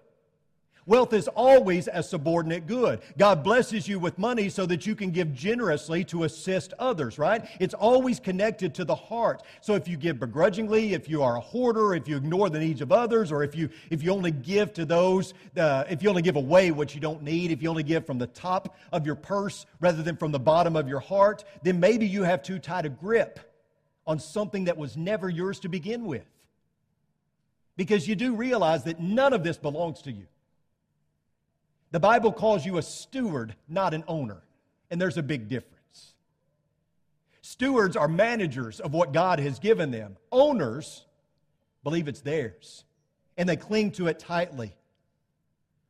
Wealth 0.87 1.13
is 1.13 1.27
always 1.27 1.87
a 1.91 2.01
subordinate 2.01 2.65
good. 2.65 3.01
God 3.15 3.43
blesses 3.43 3.87
you 3.87 3.99
with 3.99 4.17
money 4.17 4.49
so 4.49 4.65
that 4.65 4.87
you 4.87 4.95
can 4.95 5.11
give 5.11 5.31
generously 5.31 6.03
to 6.05 6.23
assist 6.23 6.73
others, 6.79 7.19
right? 7.19 7.47
It's 7.59 7.75
always 7.75 8.19
connected 8.19 8.73
to 8.75 8.85
the 8.85 8.95
heart. 8.95 9.43
So 9.61 9.75
if 9.75 9.87
you 9.87 9.95
give 9.95 10.19
begrudgingly, 10.19 10.95
if 10.95 11.07
you 11.07 11.21
are 11.21 11.37
a 11.37 11.39
hoarder, 11.39 11.93
if 11.93 12.07
you 12.07 12.17
ignore 12.17 12.49
the 12.49 12.59
needs 12.59 12.81
of 12.81 12.91
others, 12.91 13.31
or 13.31 13.43
if 13.43 13.55
you, 13.55 13.69
if 13.91 14.01
you 14.01 14.11
only 14.11 14.31
give 14.31 14.73
to 14.73 14.85
those, 14.85 15.35
uh, 15.55 15.83
if 15.87 16.01
you 16.01 16.09
only 16.09 16.23
give 16.23 16.35
away 16.35 16.71
what 16.71 16.95
you 16.95 16.99
don't 16.99 17.21
need, 17.21 17.51
if 17.51 17.61
you 17.61 17.69
only 17.69 17.83
give 17.83 18.07
from 18.07 18.17
the 18.17 18.27
top 18.27 18.75
of 18.91 19.05
your 19.05 19.15
purse 19.15 19.67
rather 19.81 20.01
than 20.01 20.17
from 20.17 20.31
the 20.31 20.39
bottom 20.39 20.75
of 20.75 20.89
your 20.89 20.99
heart, 20.99 21.43
then 21.61 21.79
maybe 21.79 22.07
you 22.07 22.23
have 22.23 22.41
too 22.41 22.57
tight 22.57 22.87
a 22.87 22.89
grip 22.89 23.39
on 24.07 24.17
something 24.17 24.65
that 24.65 24.77
was 24.77 24.97
never 24.97 25.29
yours 25.29 25.59
to 25.59 25.69
begin 25.69 26.05
with. 26.05 26.25
Because 27.77 28.07
you 28.07 28.15
do 28.15 28.35
realize 28.35 28.83
that 28.85 28.99
none 28.99 29.31
of 29.31 29.43
this 29.43 29.57
belongs 29.57 30.01
to 30.01 30.11
you. 30.11 30.25
The 31.91 31.99
Bible 31.99 32.31
calls 32.31 32.65
you 32.65 32.77
a 32.77 32.81
steward, 32.81 33.55
not 33.67 33.93
an 33.93 34.03
owner. 34.07 34.41
And 34.89 34.99
there's 34.99 35.17
a 35.17 35.23
big 35.23 35.47
difference. 35.47 36.13
Stewards 37.41 37.95
are 37.95 38.07
managers 38.07 38.79
of 38.79 38.93
what 38.93 39.13
God 39.13 39.39
has 39.39 39.59
given 39.59 39.91
them. 39.91 40.17
Owners 40.31 41.05
believe 41.83 42.07
it's 42.07 42.21
theirs, 42.21 42.83
and 43.37 43.47
they 43.47 43.55
cling 43.55 43.91
to 43.91 44.07
it 44.07 44.19
tightly. 44.19 44.75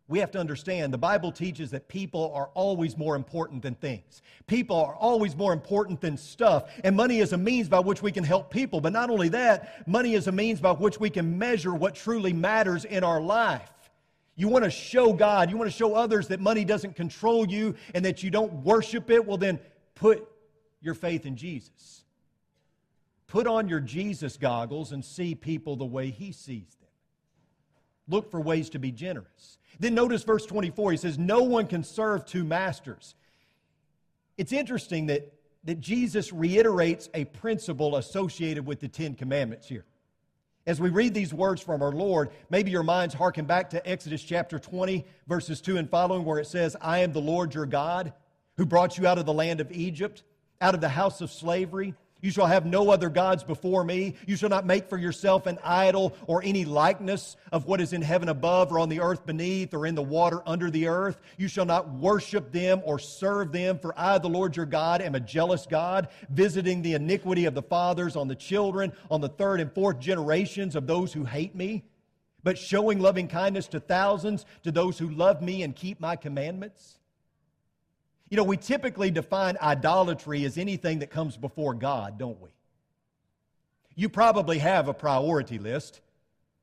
We 0.07 0.19
have 0.19 0.31
to 0.31 0.39
understand 0.39 0.93
the 0.93 0.97
Bible 0.97 1.31
teaches 1.31 1.71
that 1.71 1.87
people 1.87 2.33
are 2.35 2.49
always 2.53 2.97
more 2.97 3.15
important 3.15 3.61
than 3.61 3.75
things. 3.75 4.21
People 4.45 4.75
are 4.75 4.93
always 4.93 5.37
more 5.37 5.53
important 5.53 6.01
than 6.01 6.17
stuff. 6.17 6.69
And 6.83 6.97
money 6.97 7.19
is 7.19 7.31
a 7.31 7.37
means 7.37 7.69
by 7.69 7.79
which 7.79 8.01
we 8.01 8.11
can 8.11 8.25
help 8.25 8.51
people. 8.51 8.81
But 8.81 8.91
not 8.91 9.09
only 9.09 9.29
that, 9.29 9.87
money 9.87 10.13
is 10.13 10.27
a 10.27 10.31
means 10.31 10.59
by 10.59 10.71
which 10.71 10.99
we 10.99 11.09
can 11.09 11.37
measure 11.37 11.73
what 11.73 11.95
truly 11.95 12.33
matters 12.33 12.83
in 12.83 13.05
our 13.05 13.21
life. 13.21 13.71
You 14.41 14.47
want 14.47 14.63
to 14.63 14.71
show 14.71 15.13
God, 15.13 15.51
you 15.51 15.57
want 15.57 15.69
to 15.69 15.77
show 15.77 15.93
others 15.93 16.29
that 16.29 16.39
money 16.39 16.65
doesn't 16.65 16.95
control 16.95 17.47
you 17.47 17.75
and 17.93 18.03
that 18.05 18.23
you 18.23 18.31
don't 18.31 18.51
worship 18.63 19.11
it, 19.11 19.23
well, 19.23 19.37
then 19.37 19.59
put 19.93 20.27
your 20.81 20.95
faith 20.95 21.27
in 21.27 21.35
Jesus. 21.35 22.05
Put 23.27 23.45
on 23.45 23.67
your 23.67 23.79
Jesus 23.79 24.37
goggles 24.37 24.93
and 24.93 25.05
see 25.05 25.35
people 25.35 25.75
the 25.75 25.85
way 25.85 26.09
He 26.09 26.31
sees 26.31 26.75
them. 26.79 26.89
Look 28.07 28.31
for 28.31 28.41
ways 28.41 28.71
to 28.71 28.79
be 28.79 28.91
generous. 28.91 29.59
Then 29.79 29.93
notice 29.93 30.23
verse 30.23 30.47
24. 30.47 30.89
He 30.89 30.97
says, 30.97 31.19
No 31.19 31.43
one 31.43 31.67
can 31.67 31.83
serve 31.83 32.25
two 32.25 32.43
masters. 32.43 33.13
It's 34.39 34.51
interesting 34.51 35.05
that, 35.05 35.31
that 35.65 35.79
Jesus 35.81 36.33
reiterates 36.33 37.09
a 37.13 37.25
principle 37.25 37.95
associated 37.95 38.65
with 38.65 38.79
the 38.79 38.87
Ten 38.87 39.13
Commandments 39.13 39.67
here. 39.67 39.85
As 40.67 40.79
we 40.79 40.89
read 40.89 41.13
these 41.13 41.33
words 41.33 41.61
from 41.61 41.81
our 41.81 41.91
Lord, 41.91 42.29
maybe 42.51 42.69
your 42.69 42.83
minds 42.83 43.15
harken 43.15 43.45
back 43.45 43.71
to 43.71 43.89
Exodus 43.89 44.21
chapter 44.21 44.59
20, 44.59 45.05
verses 45.27 45.59
2 45.59 45.77
and 45.77 45.89
following, 45.89 46.23
where 46.23 46.37
it 46.37 46.45
says, 46.45 46.75
I 46.79 46.99
am 46.99 47.13
the 47.13 47.19
Lord 47.21 47.55
your 47.55 47.65
God, 47.65 48.13
who 48.57 48.65
brought 48.65 48.97
you 48.97 49.07
out 49.07 49.17
of 49.17 49.25
the 49.25 49.33
land 49.33 49.59
of 49.59 49.71
Egypt, 49.71 50.23
out 50.61 50.75
of 50.75 50.81
the 50.81 50.89
house 50.89 51.19
of 51.21 51.31
slavery. 51.31 51.95
You 52.21 52.29
shall 52.31 52.45
have 52.45 52.65
no 52.65 52.91
other 52.91 53.09
gods 53.09 53.43
before 53.43 53.83
me. 53.83 54.15
You 54.27 54.35
shall 54.35 54.49
not 54.49 54.65
make 54.65 54.87
for 54.87 54.97
yourself 54.97 55.47
an 55.47 55.57
idol 55.63 56.15
or 56.27 56.43
any 56.43 56.65
likeness 56.65 57.35
of 57.51 57.65
what 57.65 57.81
is 57.81 57.93
in 57.93 58.01
heaven 58.01 58.29
above 58.29 58.71
or 58.71 58.79
on 58.79 58.89
the 58.89 59.01
earth 59.01 59.25
beneath 59.25 59.73
or 59.73 59.87
in 59.87 59.95
the 59.95 60.03
water 60.03 60.41
under 60.45 60.69
the 60.69 60.87
earth. 60.87 61.19
You 61.37 61.47
shall 61.47 61.65
not 61.65 61.89
worship 61.89 62.51
them 62.51 62.81
or 62.85 62.99
serve 62.99 63.51
them, 63.51 63.79
for 63.79 63.93
I, 63.97 64.19
the 64.19 64.29
Lord 64.29 64.55
your 64.55 64.67
God, 64.67 65.01
am 65.01 65.15
a 65.15 65.19
jealous 65.19 65.65
God, 65.65 66.09
visiting 66.29 66.81
the 66.81 66.93
iniquity 66.93 67.45
of 67.45 67.55
the 67.55 67.63
fathers 67.63 68.15
on 68.15 68.27
the 68.27 68.35
children, 68.35 68.93
on 69.09 69.21
the 69.21 69.29
third 69.29 69.59
and 69.59 69.73
fourth 69.73 69.99
generations 69.99 70.75
of 70.75 70.85
those 70.85 71.11
who 71.13 71.25
hate 71.25 71.55
me, 71.55 71.83
but 72.43 72.57
showing 72.57 72.99
loving 72.99 73.27
kindness 73.27 73.67
to 73.69 73.79
thousands, 73.79 74.45
to 74.63 74.71
those 74.71 74.97
who 74.97 75.09
love 75.09 75.41
me 75.41 75.63
and 75.63 75.75
keep 75.75 75.99
my 75.99 76.15
commandments. 76.15 76.97
You 78.31 78.37
know, 78.37 78.45
we 78.45 78.55
typically 78.55 79.11
define 79.11 79.57
idolatry 79.61 80.45
as 80.45 80.57
anything 80.57 80.99
that 80.99 81.11
comes 81.11 81.35
before 81.35 81.73
God, 81.73 82.17
don't 82.17 82.39
we? 82.41 82.49
You 83.93 84.07
probably 84.07 84.57
have 84.59 84.87
a 84.87 84.93
priority 84.93 85.59
list. 85.59 85.99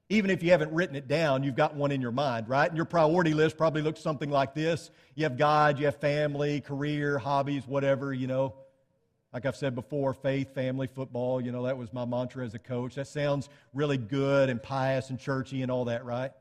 Even 0.08 0.30
if 0.30 0.42
you 0.42 0.50
haven't 0.50 0.72
written 0.72 0.96
it 0.96 1.08
down, 1.08 1.42
you've 1.42 1.56
got 1.56 1.74
one 1.74 1.92
in 1.92 2.00
your 2.00 2.10
mind, 2.10 2.48
right? 2.48 2.66
And 2.66 2.74
your 2.74 2.86
priority 2.86 3.34
list 3.34 3.58
probably 3.58 3.82
looks 3.82 4.00
something 4.00 4.30
like 4.30 4.54
this 4.54 4.90
you 5.14 5.24
have 5.24 5.36
God, 5.36 5.78
you 5.78 5.84
have 5.84 5.96
family, 5.96 6.62
career, 6.62 7.18
hobbies, 7.18 7.66
whatever, 7.66 8.14
you 8.14 8.26
know. 8.26 8.54
Like 9.34 9.44
I've 9.44 9.56
said 9.56 9.74
before, 9.74 10.14
faith, 10.14 10.54
family, 10.54 10.86
football, 10.86 11.38
you 11.38 11.52
know, 11.52 11.64
that 11.64 11.76
was 11.76 11.92
my 11.92 12.06
mantra 12.06 12.46
as 12.46 12.54
a 12.54 12.58
coach. 12.58 12.94
That 12.94 13.08
sounds 13.08 13.50
really 13.74 13.98
good 13.98 14.48
and 14.48 14.62
pious 14.62 15.10
and 15.10 15.20
churchy 15.20 15.60
and 15.60 15.70
all 15.70 15.84
that, 15.84 16.06
right? 16.06 16.32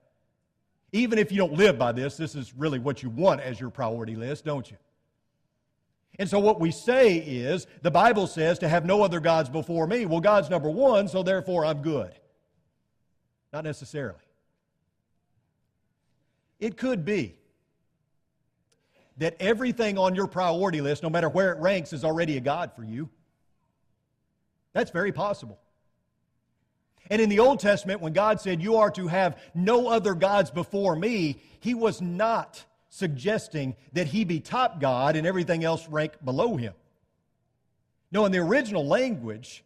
Even 0.94 1.20
if 1.20 1.34
you 1.34 1.38
don't 1.38 1.56
live 1.56 1.78
by 1.78 1.92
this, 1.92 2.16
this 2.16 2.34
is 2.34 2.54
really 2.56 2.80
what 2.80 3.04
you 3.04 3.10
want 3.10 3.42
as 3.42 3.60
your 3.60 3.70
priority 3.70 4.16
list, 4.16 4.46
don't 4.46 4.72
you? 4.72 4.78
And 6.20 6.30
so 6.30 6.40
what 6.40 6.60
we 6.60 6.72
say 6.72 7.18
is, 7.18 7.68
the 7.84 7.92
Bible 7.92 8.26
says 8.26 8.60
to 8.60 8.68
have 8.68 8.86
no 8.86 9.04
other 9.04 9.20
gods 9.20 9.50
before 9.50 9.86
me. 9.86 10.06
Well, 10.06 10.20
God's 10.20 10.50
number 10.50 10.70
one, 10.70 11.08
so 11.08 11.22
therefore 11.22 11.66
I'm 11.66 11.82
good. 11.82 12.12
Not 13.54 13.64
necessarily. 13.64 14.20
It 16.60 16.76
could 16.76 17.06
be 17.06 17.36
that 19.18 19.36
everything 19.40 19.98
on 19.98 20.16
your 20.16 20.28
priority 20.28 20.82
list, 20.82 21.04
no 21.04 21.10
matter 21.10 21.30
where 21.30 21.52
it 21.52 21.60
ranks, 21.60 21.94
is 21.94 22.04
already 22.04 22.38
a 22.38 22.40
God 22.40 22.72
for 22.76 22.84
you. 22.84 23.10
That's 24.74 24.92
very 24.92 25.12
possible. 25.12 25.60
And 27.10 27.22
in 27.22 27.30
the 27.30 27.40
Old 27.40 27.60
Testament, 27.60 28.02
when 28.02 28.14
God 28.14 28.42
said, 28.42 28.62
You 28.62 28.78
are 28.78 28.92
to 28.92 29.08
have 29.08 29.40
no 29.56 29.88
other 29.88 30.14
gods 30.14 30.52
before 30.52 30.96
me, 30.96 31.42
He 31.60 31.74
was 31.74 32.02
not 32.02 32.64
suggesting 32.98 33.76
that 33.94 34.08
he 34.08 34.26
be 34.26 34.40
top 34.40 34.82
God 34.82 35.16
and 35.16 35.28
everything 35.28 35.64
else 35.64 35.88
rank 35.88 36.14
below 36.24 36.58
him. 36.58 36.74
No, 38.12 38.26
in 38.26 38.32
the 38.32 38.40
original 38.40 38.86
language, 38.86 39.64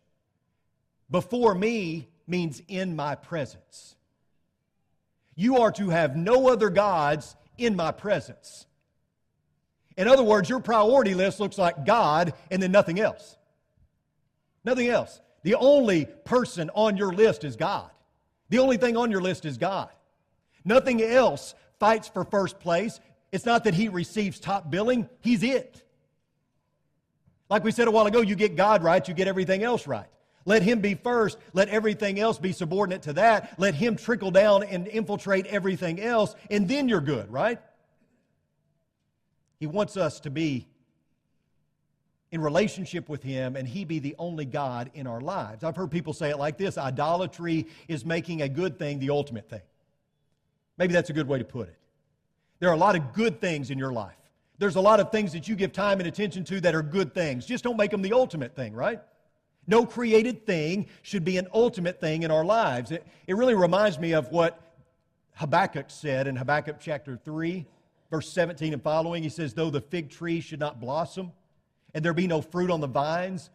before 1.09 1.55
me 1.55 2.09
means 2.27 2.61
in 2.67 2.95
my 2.95 3.15
presence. 3.15 3.95
You 5.35 5.59
are 5.59 5.71
to 5.73 5.89
have 5.89 6.15
no 6.15 6.49
other 6.49 6.69
gods 6.69 7.35
in 7.57 7.75
my 7.75 7.91
presence. 7.91 8.65
In 9.97 10.07
other 10.07 10.23
words, 10.23 10.49
your 10.49 10.59
priority 10.59 11.13
list 11.13 11.39
looks 11.39 11.57
like 11.57 11.85
God 11.85 12.33
and 12.49 12.61
then 12.61 12.71
nothing 12.71 12.99
else. 12.99 13.37
Nothing 14.63 14.87
else. 14.87 15.21
The 15.43 15.55
only 15.55 16.05
person 16.05 16.69
on 16.73 16.97
your 16.97 17.13
list 17.13 17.43
is 17.43 17.55
God. 17.55 17.89
The 18.49 18.59
only 18.59 18.77
thing 18.77 18.97
on 18.97 19.11
your 19.11 19.21
list 19.21 19.45
is 19.45 19.57
God. 19.57 19.89
Nothing 20.63 21.01
else 21.01 21.55
fights 21.79 22.07
for 22.07 22.23
first 22.23 22.59
place. 22.59 22.99
It's 23.31 23.45
not 23.45 23.63
that 23.63 23.73
he 23.73 23.87
receives 23.89 24.39
top 24.39 24.69
billing, 24.69 25.09
he's 25.21 25.43
it. 25.43 25.83
Like 27.49 27.63
we 27.63 27.71
said 27.71 27.87
a 27.87 27.91
while 27.91 28.07
ago, 28.07 28.21
you 28.21 28.35
get 28.35 28.55
God 28.55 28.83
right, 28.83 29.05
you 29.05 29.13
get 29.13 29.27
everything 29.27 29.63
else 29.63 29.87
right. 29.87 30.07
Let 30.45 30.63
him 30.63 30.79
be 30.79 30.95
first. 30.95 31.37
Let 31.53 31.69
everything 31.69 32.19
else 32.19 32.39
be 32.39 32.51
subordinate 32.51 33.03
to 33.03 33.13
that. 33.13 33.59
Let 33.59 33.75
him 33.75 33.95
trickle 33.95 34.31
down 34.31 34.63
and 34.63 34.87
infiltrate 34.87 35.45
everything 35.45 36.01
else, 36.01 36.35
and 36.49 36.67
then 36.67 36.89
you're 36.89 37.01
good, 37.01 37.31
right? 37.31 37.59
He 39.59 39.67
wants 39.67 39.97
us 39.97 40.19
to 40.21 40.31
be 40.31 40.67
in 42.31 42.41
relationship 42.41 43.09
with 43.09 43.21
him 43.21 43.55
and 43.55 43.67
he 43.67 43.83
be 43.83 43.99
the 43.99 44.15
only 44.17 44.45
God 44.45 44.89
in 44.93 45.05
our 45.05 45.21
lives. 45.21 45.63
I've 45.63 45.75
heard 45.75 45.91
people 45.91 46.13
say 46.13 46.29
it 46.29 46.37
like 46.37 46.57
this 46.57 46.77
idolatry 46.77 47.67
is 47.87 48.05
making 48.05 48.41
a 48.41 48.49
good 48.49 48.79
thing 48.79 48.99
the 48.99 49.09
ultimate 49.09 49.49
thing. 49.49 49.61
Maybe 50.77 50.93
that's 50.93 51.09
a 51.09 51.13
good 51.13 51.27
way 51.27 51.37
to 51.39 51.43
put 51.43 51.67
it. 51.67 51.77
There 52.61 52.69
are 52.69 52.73
a 52.73 52.77
lot 52.77 52.95
of 52.95 53.11
good 53.11 53.41
things 53.41 53.71
in 53.71 53.79
your 53.79 53.91
life. 53.91 54.15
There's 54.59 54.75
a 54.75 54.81
lot 54.81 54.99
of 54.99 55.11
things 55.11 55.33
that 55.33 55.47
you 55.47 55.55
give 55.55 55.73
time 55.73 55.99
and 55.99 56.07
attention 56.07 56.43
to 56.45 56.61
that 56.61 56.75
are 56.75 56.83
good 56.83 57.11
things. 57.11 57.43
Just 57.43 57.63
don't 57.63 57.75
make 57.75 57.89
them 57.89 58.03
the 58.03 58.13
ultimate 58.13 58.55
thing, 58.55 58.75
right? 58.75 59.01
No 59.65 59.83
created 59.83 60.45
thing 60.45 60.85
should 61.01 61.25
be 61.25 61.37
an 61.37 61.47
ultimate 61.55 61.99
thing 61.99 62.21
in 62.21 62.29
our 62.29 62.45
lives. 62.45 62.91
It, 62.91 63.03
it 63.25 63.35
really 63.35 63.55
reminds 63.55 63.97
me 63.97 64.13
of 64.13 64.29
what 64.31 64.61
Habakkuk 65.33 65.89
said 65.89 66.27
in 66.27 66.35
Habakkuk 66.35 66.77
chapter 66.79 67.17
3, 67.17 67.65
verse 68.11 68.31
17 68.31 68.73
and 68.73 68.83
following. 68.83 69.23
He 69.23 69.29
says, 69.29 69.55
Though 69.55 69.71
the 69.71 69.81
fig 69.81 70.11
tree 70.11 70.39
should 70.39 70.59
not 70.59 70.79
blossom, 70.79 71.31
and 71.95 72.05
there 72.05 72.13
be 72.13 72.27
no 72.27 72.43
fruit 72.43 72.69
on 72.69 72.79
the 72.79 72.87
vines, 72.87 73.49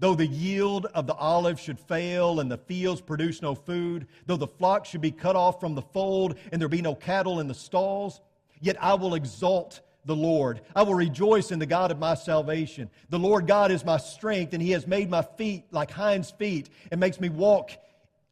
though 0.00 0.14
the 0.14 0.26
yield 0.26 0.84
of 0.84 1.06
the 1.06 1.14
olive 1.14 1.58
should 1.58 1.80
fail, 1.80 2.40
and 2.40 2.50
the 2.50 2.58
fields 2.58 3.00
produce 3.00 3.40
no 3.40 3.54
food, 3.54 4.06
though 4.26 4.36
the 4.36 4.46
flock 4.46 4.84
should 4.84 5.00
be 5.00 5.10
cut 5.10 5.34
off 5.34 5.60
from 5.60 5.74
the 5.74 5.82
fold, 5.82 6.34
and 6.52 6.60
there 6.60 6.68
be 6.68 6.82
no 6.82 6.94
cattle 6.94 7.40
in 7.40 7.48
the 7.48 7.54
stalls, 7.54 8.20
Yet 8.60 8.76
I 8.80 8.94
will 8.94 9.14
exalt 9.14 9.80
the 10.04 10.16
Lord. 10.16 10.60
I 10.74 10.82
will 10.82 10.94
rejoice 10.94 11.50
in 11.50 11.58
the 11.58 11.66
God 11.66 11.90
of 11.90 11.98
my 11.98 12.14
salvation. 12.14 12.90
The 13.08 13.18
Lord 13.18 13.46
God 13.46 13.70
is 13.70 13.84
my 13.84 13.96
strength, 13.96 14.52
and 14.52 14.62
He 14.62 14.70
has 14.72 14.86
made 14.86 15.10
my 15.10 15.22
feet 15.22 15.64
like 15.70 15.90
hinds' 15.90 16.30
feet 16.30 16.70
and 16.90 17.00
makes 17.00 17.20
me 17.20 17.28
walk 17.28 17.70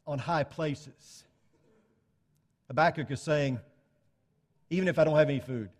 on 0.06 0.18
high 0.18 0.44
places. 0.44 1.24
Habakkuk 2.68 3.10
is 3.10 3.20
saying, 3.20 3.60
even 4.70 4.88
if 4.88 4.98
I 4.98 5.04
don't 5.04 5.16
have 5.16 5.28
any 5.28 5.40
food, 5.40 5.70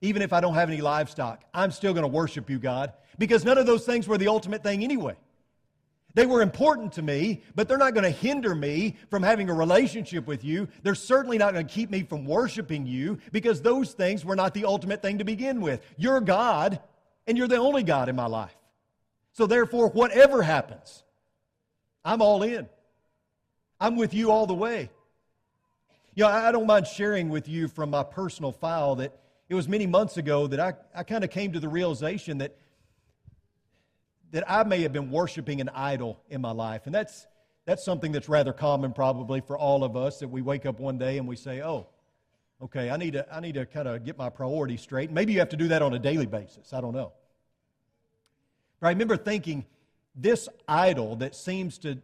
even 0.00 0.22
if 0.22 0.32
I 0.32 0.40
don't 0.40 0.54
have 0.54 0.68
any 0.68 0.80
livestock, 0.80 1.42
I'm 1.52 1.70
still 1.70 1.92
going 1.92 2.04
to 2.04 2.08
worship 2.08 2.50
you, 2.50 2.58
God, 2.58 2.92
because 3.18 3.44
none 3.44 3.58
of 3.58 3.66
those 3.66 3.86
things 3.86 4.06
were 4.06 4.18
the 4.18 4.28
ultimate 4.28 4.62
thing 4.62 4.84
anyway. 4.84 5.16
They 6.14 6.26
were 6.26 6.42
important 6.42 6.92
to 6.92 7.02
me, 7.02 7.42
but 7.56 7.66
they're 7.66 7.76
not 7.76 7.92
going 7.92 8.04
to 8.04 8.10
hinder 8.10 8.54
me 8.54 8.96
from 9.10 9.22
having 9.22 9.50
a 9.50 9.54
relationship 9.54 10.28
with 10.28 10.44
you. 10.44 10.68
They're 10.84 10.94
certainly 10.94 11.38
not 11.38 11.52
going 11.52 11.66
to 11.66 11.72
keep 11.72 11.90
me 11.90 12.04
from 12.04 12.24
worshiping 12.24 12.86
you 12.86 13.18
because 13.32 13.60
those 13.60 13.92
things 13.92 14.24
were 14.24 14.36
not 14.36 14.54
the 14.54 14.64
ultimate 14.64 15.02
thing 15.02 15.18
to 15.18 15.24
begin 15.24 15.60
with. 15.60 15.84
You're 15.96 16.20
God, 16.20 16.80
and 17.26 17.36
you're 17.36 17.48
the 17.48 17.56
only 17.56 17.82
God 17.82 18.08
in 18.08 18.14
my 18.14 18.26
life. 18.26 18.54
So 19.32 19.46
therefore, 19.46 19.88
whatever 19.88 20.42
happens, 20.42 21.02
I'm 22.04 22.22
all 22.22 22.44
in. 22.44 22.68
I'm 23.80 23.96
with 23.96 24.14
you 24.14 24.30
all 24.30 24.46
the 24.46 24.54
way. 24.54 24.90
You 26.14 26.22
know, 26.22 26.30
I 26.30 26.52
don't 26.52 26.66
mind 26.66 26.86
sharing 26.86 27.28
with 27.28 27.48
you 27.48 27.66
from 27.66 27.90
my 27.90 28.04
personal 28.04 28.52
file 28.52 28.94
that 28.96 29.18
it 29.48 29.54
was 29.56 29.68
many 29.68 29.88
months 29.88 30.16
ago 30.16 30.46
that 30.46 30.60
I, 30.60 30.74
I 30.94 31.02
kind 31.02 31.24
of 31.24 31.30
came 31.30 31.52
to 31.52 31.60
the 31.60 31.68
realization 31.68 32.38
that 32.38 32.56
that 34.34 34.50
I 34.50 34.64
may 34.64 34.82
have 34.82 34.92
been 34.92 35.12
worshiping 35.12 35.60
an 35.60 35.68
idol 35.68 36.20
in 36.28 36.40
my 36.40 36.50
life. 36.50 36.86
And 36.86 36.94
that's, 36.94 37.28
that's 37.66 37.84
something 37.84 38.10
that's 38.10 38.28
rather 38.28 38.52
common 38.52 38.92
probably 38.92 39.40
for 39.40 39.56
all 39.56 39.84
of 39.84 39.96
us 39.96 40.18
that 40.18 40.26
we 40.26 40.42
wake 40.42 40.66
up 40.66 40.80
one 40.80 40.98
day 40.98 41.18
and 41.18 41.28
we 41.28 41.36
say, 41.36 41.62
oh, 41.62 41.86
okay, 42.60 42.90
I 42.90 42.96
need 42.96 43.12
to, 43.12 43.24
I 43.32 43.38
need 43.38 43.54
to 43.54 43.64
kind 43.64 43.86
of 43.86 44.04
get 44.04 44.18
my 44.18 44.30
priorities 44.30 44.80
straight. 44.80 45.12
Maybe 45.12 45.32
you 45.32 45.38
have 45.38 45.50
to 45.50 45.56
do 45.56 45.68
that 45.68 45.82
on 45.82 45.94
a 45.94 46.00
daily 46.00 46.26
basis. 46.26 46.72
I 46.72 46.80
don't 46.80 46.94
know. 46.94 47.12
But 48.80 48.88
I 48.88 48.90
remember 48.90 49.16
thinking, 49.16 49.66
this 50.16 50.48
idol 50.66 51.14
that 51.16 51.36
seems 51.36 51.78
to, 51.78 51.98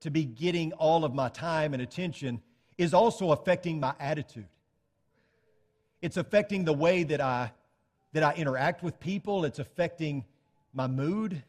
to 0.00 0.10
be 0.10 0.26
getting 0.26 0.74
all 0.74 1.02
of 1.02 1.14
my 1.14 1.30
time 1.30 1.72
and 1.72 1.82
attention 1.82 2.42
is 2.76 2.92
also 2.92 3.30
affecting 3.30 3.80
my 3.80 3.94
attitude. 3.98 4.48
It's 6.02 6.18
affecting 6.18 6.66
the 6.66 6.74
way 6.74 7.04
that 7.04 7.22
I, 7.22 7.52
that 8.12 8.22
I 8.22 8.34
interact 8.34 8.82
with 8.82 9.00
people. 9.00 9.46
It's 9.46 9.58
affecting 9.58 10.26
my 10.74 10.88
mood 10.88 11.42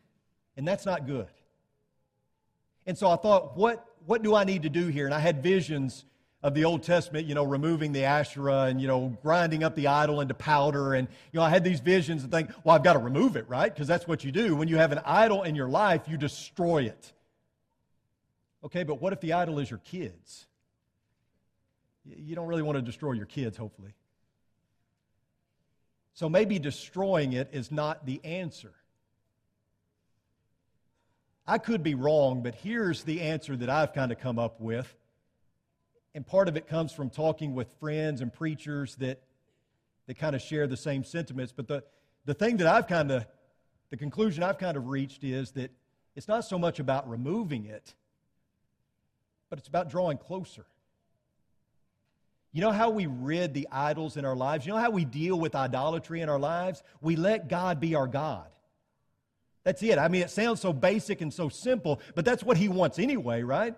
and 0.58 0.68
that's 0.68 0.86
not 0.86 1.06
good. 1.06 1.28
And 2.86 2.98
so 2.98 3.10
I 3.10 3.16
thought, 3.16 3.58
what, 3.58 3.86
what 4.06 4.22
do 4.22 4.36
I 4.36 4.44
need 4.44 4.64
to 4.64 4.70
do 4.70 4.88
here? 4.88 5.06
And 5.06 5.14
I 5.14 5.20
had 5.20 5.42
visions 5.42 6.06
of 6.44 6.54
the 6.54 6.66
Old 6.66 6.84
Testament, 6.84 7.26
you 7.26 7.34
know, 7.34 7.44
removing 7.44 7.92
the 7.92 8.04
Asherah 8.04 8.66
and, 8.66 8.80
you 8.80 8.88
know, 8.88 9.18
grinding 9.24 9.64
up 9.64 9.74
the 9.74 9.88
idol 9.88 10.22
into 10.22 10.36
powder. 10.36 10.94
And, 10.94 11.08
you 11.32 11.40
know, 11.40 11.44
I 11.44 11.50
had 11.50 11.64
these 11.64 11.80
visions 11.80 12.22
and 12.22 12.32
think, 12.32 12.52
well, 12.64 12.76
I've 12.76 12.84
got 12.84 12.94
to 12.94 13.00
remove 13.00 13.36
it, 13.36 13.50
right? 13.50 13.74
Because 13.74 13.88
that's 13.88 14.08
what 14.08 14.24
you 14.24 14.32
do. 14.32 14.56
When 14.56 14.68
you 14.68 14.78
have 14.78 14.92
an 14.92 15.00
idol 15.06 15.42
in 15.42 15.56
your 15.56 15.68
life, 15.68 16.04
you 16.08 16.18
destroy 16.18 16.84
it. 16.84 17.12
Okay, 18.64 18.84
but 18.84 19.02
what 19.02 19.12
if 19.12 19.22
the 19.22 19.34
idol 19.34 19.58
is 19.58 19.70
your 19.72 19.80
kids? 19.80 20.46
You 22.06 22.36
don't 22.36 22.48
really 22.48 22.62
want 22.62 22.76
to 22.76 22.84
destroy 22.84 23.14
your 23.14 23.26
kids, 23.26 23.58
hopefully. 23.58 23.96
So 26.14 26.30
maybe 26.30 26.60
destroying 26.60 27.34
it 27.34 27.50
is 27.54 27.72
not 27.72 28.06
the 28.06 28.24
answer. 28.24 28.74
I 31.48 31.60
could 31.60 31.84
be 31.84 31.94
wrong, 31.94 32.42
but 32.42 32.56
here's 32.56 33.04
the 33.04 33.22
answer 33.22 33.56
that 33.56 33.70
I've 33.70 33.94
kind 33.94 34.12
of 34.12 34.20
come 34.20 34.40
up 34.40 34.60
with. 34.60 34.92
And 36.16 36.26
part 36.26 36.48
of 36.48 36.58
it 36.58 36.68
comes 36.68 36.92
from 36.92 37.10
talking 37.10 37.54
with 37.54 37.72
friends 37.80 38.22
and 38.22 38.34
preachers 38.34 38.96
that, 38.96 39.22
that 40.08 40.18
kind 40.18 40.36
of 40.36 40.42
share 40.42 40.66
the 40.66 40.78
same 40.78 41.04
sentiments. 41.04 41.54
But 41.56 41.68
the, 41.68 41.84
the 42.26 42.34
thing 42.34 42.58
that 42.58 42.68
I've 42.68 42.88
kind 42.88 43.12
of, 43.12 43.28
the 43.92 43.98
conclusion 43.98 44.44
I've 44.44 44.58
kind 44.58 44.76
of 44.76 44.88
reached 44.88 45.24
is 45.24 45.52
that 45.52 45.72
it's 46.16 46.28
not 46.28 46.46
so 46.46 46.58
much 46.58 46.80
about 46.80 47.08
removing 47.10 47.66
it, 47.66 47.94
but 49.50 49.60
it's 49.60 49.68
about 49.68 49.90
drawing 49.90 50.18
closer. 50.18 50.66
You 52.54 52.62
know 52.62 52.72
how 52.72 52.90
we 52.90 53.06
rid 53.06 53.54
the 53.54 53.68
idols 53.70 54.16
in 54.16 54.24
our 54.24 54.36
lives? 54.36 54.66
You 54.66 54.72
know 54.72 54.80
how 54.80 54.90
we 54.90 55.04
deal 55.04 55.38
with 55.38 55.54
idolatry 55.54 56.22
in 56.22 56.30
our 56.30 56.40
lives? 56.40 56.82
We 57.02 57.18
let 57.18 57.50
God 57.50 57.82
be 57.82 57.94
our 57.94 58.08
God. 58.08 58.48
That's 59.66 59.84
it. 59.84 59.98
I 59.98 60.08
mean, 60.08 60.22
it 60.22 60.30
sounds 60.30 60.62
so 60.62 60.72
basic 60.72 61.22
and 61.22 61.34
so 61.34 61.50
simple, 61.50 62.00
but 62.14 62.24
that's 62.24 62.44
what 62.44 62.56
he 62.56 62.70
wants 62.70 63.00
anyway, 63.00 63.42
right? 63.42 63.76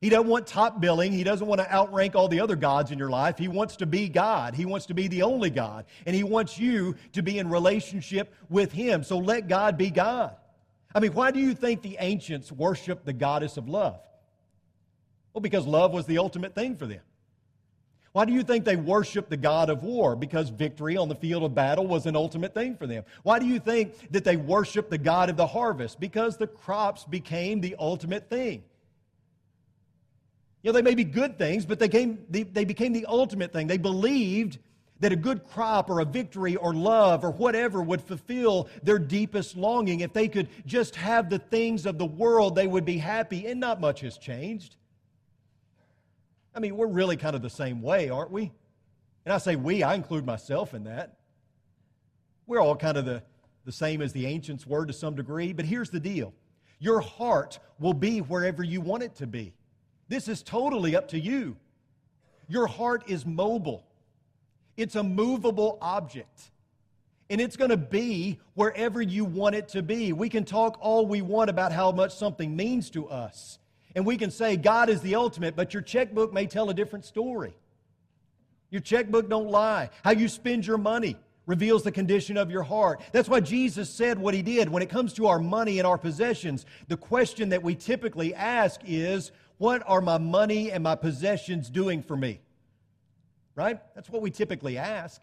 He 0.00 0.08
doesn't 0.10 0.28
want 0.28 0.46
top 0.46 0.80
billing. 0.80 1.12
He 1.12 1.24
doesn't 1.24 1.46
want 1.46 1.60
to 1.60 1.72
outrank 1.72 2.16
all 2.16 2.28
the 2.28 2.40
other 2.40 2.56
gods 2.56 2.90
in 2.90 2.98
your 2.98 3.08
life. 3.10 3.38
He 3.38 3.48
wants 3.48 3.76
to 3.76 3.86
be 3.86 4.08
God. 4.08 4.54
He 4.54 4.66
wants 4.66 4.86
to 4.86 4.94
be 4.94 5.08
the 5.08 5.22
only 5.22 5.50
God. 5.50 5.86
And 6.04 6.14
He 6.14 6.22
wants 6.22 6.58
you 6.58 6.96
to 7.12 7.22
be 7.22 7.38
in 7.38 7.48
relationship 7.48 8.34
with 8.48 8.72
Him. 8.72 9.04
So 9.04 9.18
let 9.18 9.48
God 9.48 9.78
be 9.78 9.90
God. 9.90 10.36
I 10.94 11.00
mean, 11.00 11.12
why 11.12 11.30
do 11.30 11.40
you 11.40 11.54
think 11.54 11.82
the 11.82 11.96
ancients 12.00 12.50
worshiped 12.50 13.04
the 13.04 13.12
goddess 13.12 13.56
of 13.56 13.68
love? 13.68 14.00
Well, 15.32 15.42
because 15.42 15.66
love 15.66 15.92
was 15.92 16.06
the 16.06 16.18
ultimate 16.18 16.54
thing 16.54 16.76
for 16.76 16.86
them. 16.86 17.02
Why 18.16 18.24
do 18.24 18.32
you 18.32 18.42
think 18.42 18.64
they 18.64 18.76
worshiped 18.76 19.28
the 19.28 19.36
God 19.36 19.68
of 19.68 19.82
war? 19.82 20.16
Because 20.16 20.48
victory 20.48 20.96
on 20.96 21.10
the 21.10 21.14
field 21.14 21.42
of 21.42 21.54
battle 21.54 21.86
was 21.86 22.06
an 22.06 22.16
ultimate 22.16 22.54
thing 22.54 22.74
for 22.74 22.86
them. 22.86 23.04
Why 23.24 23.38
do 23.38 23.44
you 23.44 23.60
think 23.60 24.10
that 24.10 24.24
they 24.24 24.38
worshiped 24.38 24.88
the 24.88 24.96
God 24.96 25.28
of 25.28 25.36
the 25.36 25.46
harvest? 25.46 26.00
Because 26.00 26.38
the 26.38 26.46
crops 26.46 27.04
became 27.04 27.60
the 27.60 27.76
ultimate 27.78 28.30
thing. 28.30 28.64
You 30.62 30.70
know, 30.70 30.72
they 30.72 30.80
may 30.80 30.94
be 30.94 31.04
good 31.04 31.36
things, 31.36 31.66
but 31.66 31.78
they, 31.78 31.90
came, 31.90 32.24
they, 32.30 32.44
they 32.44 32.64
became 32.64 32.94
the 32.94 33.04
ultimate 33.04 33.52
thing. 33.52 33.66
They 33.66 33.76
believed 33.76 34.60
that 35.00 35.12
a 35.12 35.16
good 35.16 35.44
crop 35.44 35.90
or 35.90 36.00
a 36.00 36.06
victory 36.06 36.56
or 36.56 36.72
love 36.72 37.22
or 37.22 37.32
whatever 37.32 37.82
would 37.82 38.00
fulfill 38.00 38.70
their 38.82 38.98
deepest 38.98 39.58
longing. 39.58 40.00
If 40.00 40.14
they 40.14 40.28
could 40.28 40.48
just 40.64 40.96
have 40.96 41.28
the 41.28 41.38
things 41.38 41.84
of 41.84 41.98
the 41.98 42.06
world, 42.06 42.54
they 42.54 42.66
would 42.66 42.86
be 42.86 42.96
happy, 42.96 43.46
and 43.46 43.60
not 43.60 43.78
much 43.78 44.00
has 44.00 44.16
changed. 44.16 44.76
I 46.56 46.58
mean, 46.58 46.74
we're 46.74 46.86
really 46.86 47.18
kind 47.18 47.36
of 47.36 47.42
the 47.42 47.50
same 47.50 47.82
way, 47.82 48.08
aren't 48.08 48.30
we? 48.30 48.50
And 49.26 49.34
I 49.34 49.36
say 49.36 49.56
we, 49.56 49.82
I 49.82 49.94
include 49.94 50.24
myself 50.24 50.72
in 50.72 50.84
that. 50.84 51.18
We're 52.46 52.60
all 52.60 52.74
kind 52.74 52.96
of 52.96 53.04
the, 53.04 53.22
the 53.66 53.72
same 53.72 54.00
as 54.00 54.14
the 54.14 54.24
ancients 54.24 54.66
were 54.66 54.86
to 54.86 54.92
some 54.92 55.14
degree, 55.14 55.52
but 55.52 55.66
here's 55.66 55.90
the 55.90 56.00
deal 56.00 56.32
your 56.78 57.00
heart 57.00 57.58
will 57.78 57.94
be 57.94 58.20
wherever 58.20 58.62
you 58.62 58.80
want 58.80 59.02
it 59.02 59.14
to 59.16 59.26
be. 59.26 59.52
This 60.08 60.28
is 60.28 60.42
totally 60.42 60.96
up 60.96 61.08
to 61.08 61.18
you. 61.18 61.56
Your 62.48 62.66
heart 62.66 63.04
is 63.06 63.26
mobile, 63.26 63.84
it's 64.78 64.96
a 64.96 65.02
movable 65.02 65.76
object. 65.82 66.50
And 67.28 67.40
it's 67.40 67.56
going 67.56 67.70
to 67.70 67.76
be 67.76 68.38
wherever 68.54 69.02
you 69.02 69.24
want 69.24 69.56
it 69.56 69.66
to 69.70 69.82
be. 69.82 70.12
We 70.12 70.28
can 70.28 70.44
talk 70.44 70.78
all 70.80 71.06
we 71.06 71.22
want 71.22 71.50
about 71.50 71.72
how 71.72 71.90
much 71.90 72.14
something 72.14 72.54
means 72.54 72.88
to 72.90 73.08
us 73.08 73.58
and 73.96 74.04
we 74.04 74.18
can 74.18 74.30
say 74.30 74.56
God 74.56 74.90
is 74.90 75.00
the 75.00 75.14
ultimate, 75.14 75.56
but 75.56 75.72
your 75.72 75.82
checkbook 75.82 76.32
may 76.32 76.46
tell 76.46 76.68
a 76.68 76.74
different 76.74 77.06
story. 77.06 77.56
Your 78.70 78.82
checkbook 78.82 79.30
don't 79.30 79.48
lie. 79.48 79.88
How 80.04 80.10
you 80.10 80.28
spend 80.28 80.66
your 80.66 80.76
money 80.76 81.16
reveals 81.46 81.82
the 81.82 81.90
condition 81.90 82.36
of 82.36 82.50
your 82.50 82.62
heart. 82.62 83.00
That's 83.12 83.28
why 83.28 83.40
Jesus 83.40 83.88
said 83.88 84.18
what 84.18 84.34
he 84.34 84.42
did. 84.42 84.68
When 84.68 84.82
it 84.82 84.90
comes 84.90 85.14
to 85.14 85.28
our 85.28 85.38
money 85.38 85.78
and 85.78 85.86
our 85.86 85.96
possessions, 85.96 86.66
the 86.88 86.96
question 86.96 87.48
that 87.48 87.62
we 87.62 87.74
typically 87.74 88.34
ask 88.34 88.80
is, 88.84 89.32
what 89.56 89.82
are 89.86 90.02
my 90.02 90.18
money 90.18 90.70
and 90.70 90.84
my 90.84 90.94
possessions 90.94 91.70
doing 91.70 92.02
for 92.02 92.16
me? 92.16 92.40
Right? 93.54 93.80
That's 93.94 94.10
what 94.10 94.20
we 94.20 94.30
typically 94.30 94.76
ask. 94.76 95.22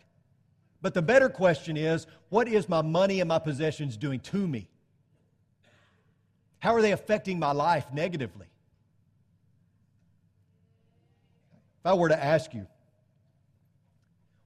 But 0.82 0.96
the 0.96 1.04
better 1.04 1.30
question 1.30 1.78
is, 1.78 2.08
what 2.30 2.48
is 2.48 2.68
my 2.68 2.82
money 2.82 3.20
and 3.20 3.28
my 3.28 3.38
possessions 3.38 3.98
doing 3.98 4.20
to 4.22 4.48
me? 4.48 4.68
How 6.58 6.74
are 6.74 6.82
they 6.82 6.94
affecting 6.94 7.38
my 7.38 7.52
life 7.52 7.86
negatively? 7.94 8.48
If 11.84 11.88
I 11.88 11.94
were 11.96 12.08
to 12.08 12.24
ask 12.24 12.54
you, 12.54 12.66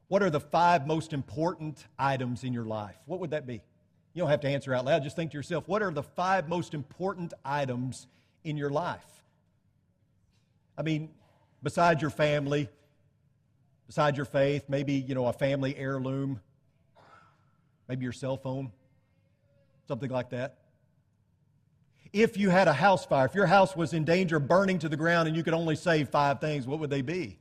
what 0.08 0.24
are 0.24 0.32
the 0.32 0.40
five 0.40 0.88
most 0.88 1.14
important 1.14 1.86
items 2.00 2.44
in 2.44 2.52
your 2.52 2.66
life? 2.66 2.96
What 3.06 3.20
would 3.20 3.30
that 3.30 3.46
be? 3.46 3.62
You 4.16 4.24
don't 4.24 4.30
have 4.32 4.40
to 4.42 4.48
answer 4.48 4.74
out 4.74 4.86
loud. 4.86 5.04
Just 5.04 5.16
think 5.16 5.30
to 5.32 5.38
yourself, 5.38 5.68
what 5.68 5.84
are 5.84 5.92
the 5.92 6.02
five 6.02 6.50
most 6.50 6.74
important 6.74 7.36
items 7.46 8.08
in 8.44 8.58
your 8.58 8.72
life? 8.72 9.06
I 10.76 10.82
mean, 10.82 11.10
besides 11.62 12.02
your 12.02 12.10
family, 12.10 12.70
besides 13.86 14.18
your 14.18 14.26
faith, 14.26 14.64
maybe, 14.68 14.94
you 14.94 15.14
know, 15.14 15.28
a 15.28 15.34
family 15.34 15.78
heirloom, 15.78 16.40
maybe 17.88 18.02
your 18.02 18.14
cell 18.14 18.38
phone, 18.38 18.72
something 19.88 20.10
like 20.10 20.32
that 20.32 20.58
if 22.14 22.38
you 22.38 22.50
had 22.50 22.68
a 22.68 22.74
house 22.74 23.06
fire, 23.06 23.26
if 23.26 23.36
your 23.36 23.46
house 23.46 23.76
was 23.76 23.94
in 23.94 24.04
danger 24.04 24.38
of 24.38 24.48
burning 24.48 24.80
to 24.80 24.90
the 24.90 24.98
ground 24.98 25.28
and 25.28 25.38
you 25.38 25.44
could 25.44 25.54
only 25.54 25.76
save 25.76 26.10
five 26.10 26.40
things, 26.40 26.68
what 26.68 26.80
would 26.80 26.90
they 26.90 27.02
be? 27.02 27.38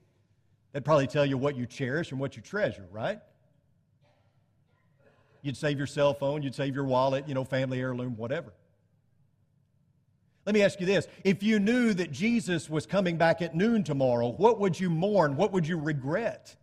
They'd 0.72 0.84
probably 0.84 1.06
tell 1.06 1.24
you 1.24 1.38
what 1.38 1.56
you 1.56 1.66
cherish 1.66 2.10
and 2.10 2.20
what 2.20 2.36
you 2.36 2.42
treasure, 2.42 2.86
right? 2.90 3.20
You'd 5.42 5.56
save 5.56 5.78
your 5.78 5.86
cell 5.86 6.12
phone, 6.12 6.42
you'd 6.42 6.54
save 6.54 6.74
your 6.74 6.84
wallet, 6.84 7.28
you 7.28 7.34
know, 7.34 7.44
family 7.44 7.80
heirloom, 7.80 8.16
whatever. 8.16 8.52
Let 10.44 10.54
me 10.54 10.62
ask 10.62 10.78
you 10.80 10.86
this. 10.86 11.08
If 11.24 11.42
you 11.42 11.58
knew 11.58 11.92
that 11.94 12.12
Jesus 12.12 12.70
was 12.70 12.86
coming 12.86 13.16
back 13.16 13.42
at 13.42 13.54
noon 13.54 13.82
tomorrow, 13.82 14.28
what 14.28 14.60
would 14.60 14.78
you 14.78 14.90
mourn? 14.90 15.36
What 15.36 15.52
would 15.52 15.66
you 15.66 15.78
regret? 15.78 16.54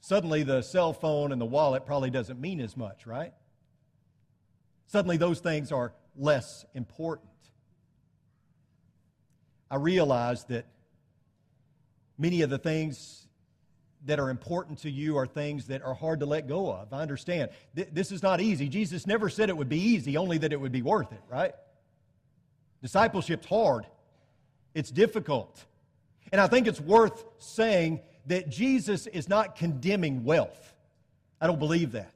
Suddenly, 0.00 0.42
the 0.42 0.62
cell 0.62 0.92
phone 0.92 1.30
and 1.30 1.40
the 1.40 1.46
wallet 1.46 1.86
probably 1.86 2.10
doesn't 2.10 2.40
mean 2.40 2.60
as 2.60 2.76
much, 2.76 3.06
right? 3.06 3.32
Suddenly, 4.92 5.16
those 5.16 5.40
things 5.40 5.72
are 5.72 5.94
less 6.18 6.66
important. 6.74 7.30
I 9.70 9.76
realize 9.76 10.44
that 10.44 10.66
many 12.18 12.42
of 12.42 12.50
the 12.50 12.58
things 12.58 13.26
that 14.04 14.20
are 14.20 14.28
important 14.28 14.80
to 14.80 14.90
you 14.90 15.16
are 15.16 15.26
things 15.26 15.68
that 15.68 15.82
are 15.82 15.94
hard 15.94 16.20
to 16.20 16.26
let 16.26 16.46
go 16.46 16.70
of. 16.70 16.92
I 16.92 17.00
understand. 17.00 17.52
Th- 17.74 17.88
this 17.90 18.12
is 18.12 18.22
not 18.22 18.42
easy. 18.42 18.68
Jesus 18.68 19.06
never 19.06 19.30
said 19.30 19.48
it 19.48 19.56
would 19.56 19.70
be 19.70 19.80
easy, 19.80 20.18
only 20.18 20.36
that 20.36 20.52
it 20.52 20.60
would 20.60 20.72
be 20.72 20.82
worth 20.82 21.10
it, 21.10 21.22
right? 21.26 21.54
Discipleship's 22.82 23.46
hard, 23.46 23.86
it's 24.74 24.90
difficult. 24.90 25.64
And 26.32 26.38
I 26.38 26.48
think 26.48 26.66
it's 26.66 26.82
worth 26.82 27.24
saying 27.38 28.00
that 28.26 28.50
Jesus 28.50 29.06
is 29.06 29.26
not 29.26 29.56
condemning 29.56 30.24
wealth. 30.24 30.74
I 31.40 31.46
don't 31.46 31.58
believe 31.58 31.92
that. 31.92 32.12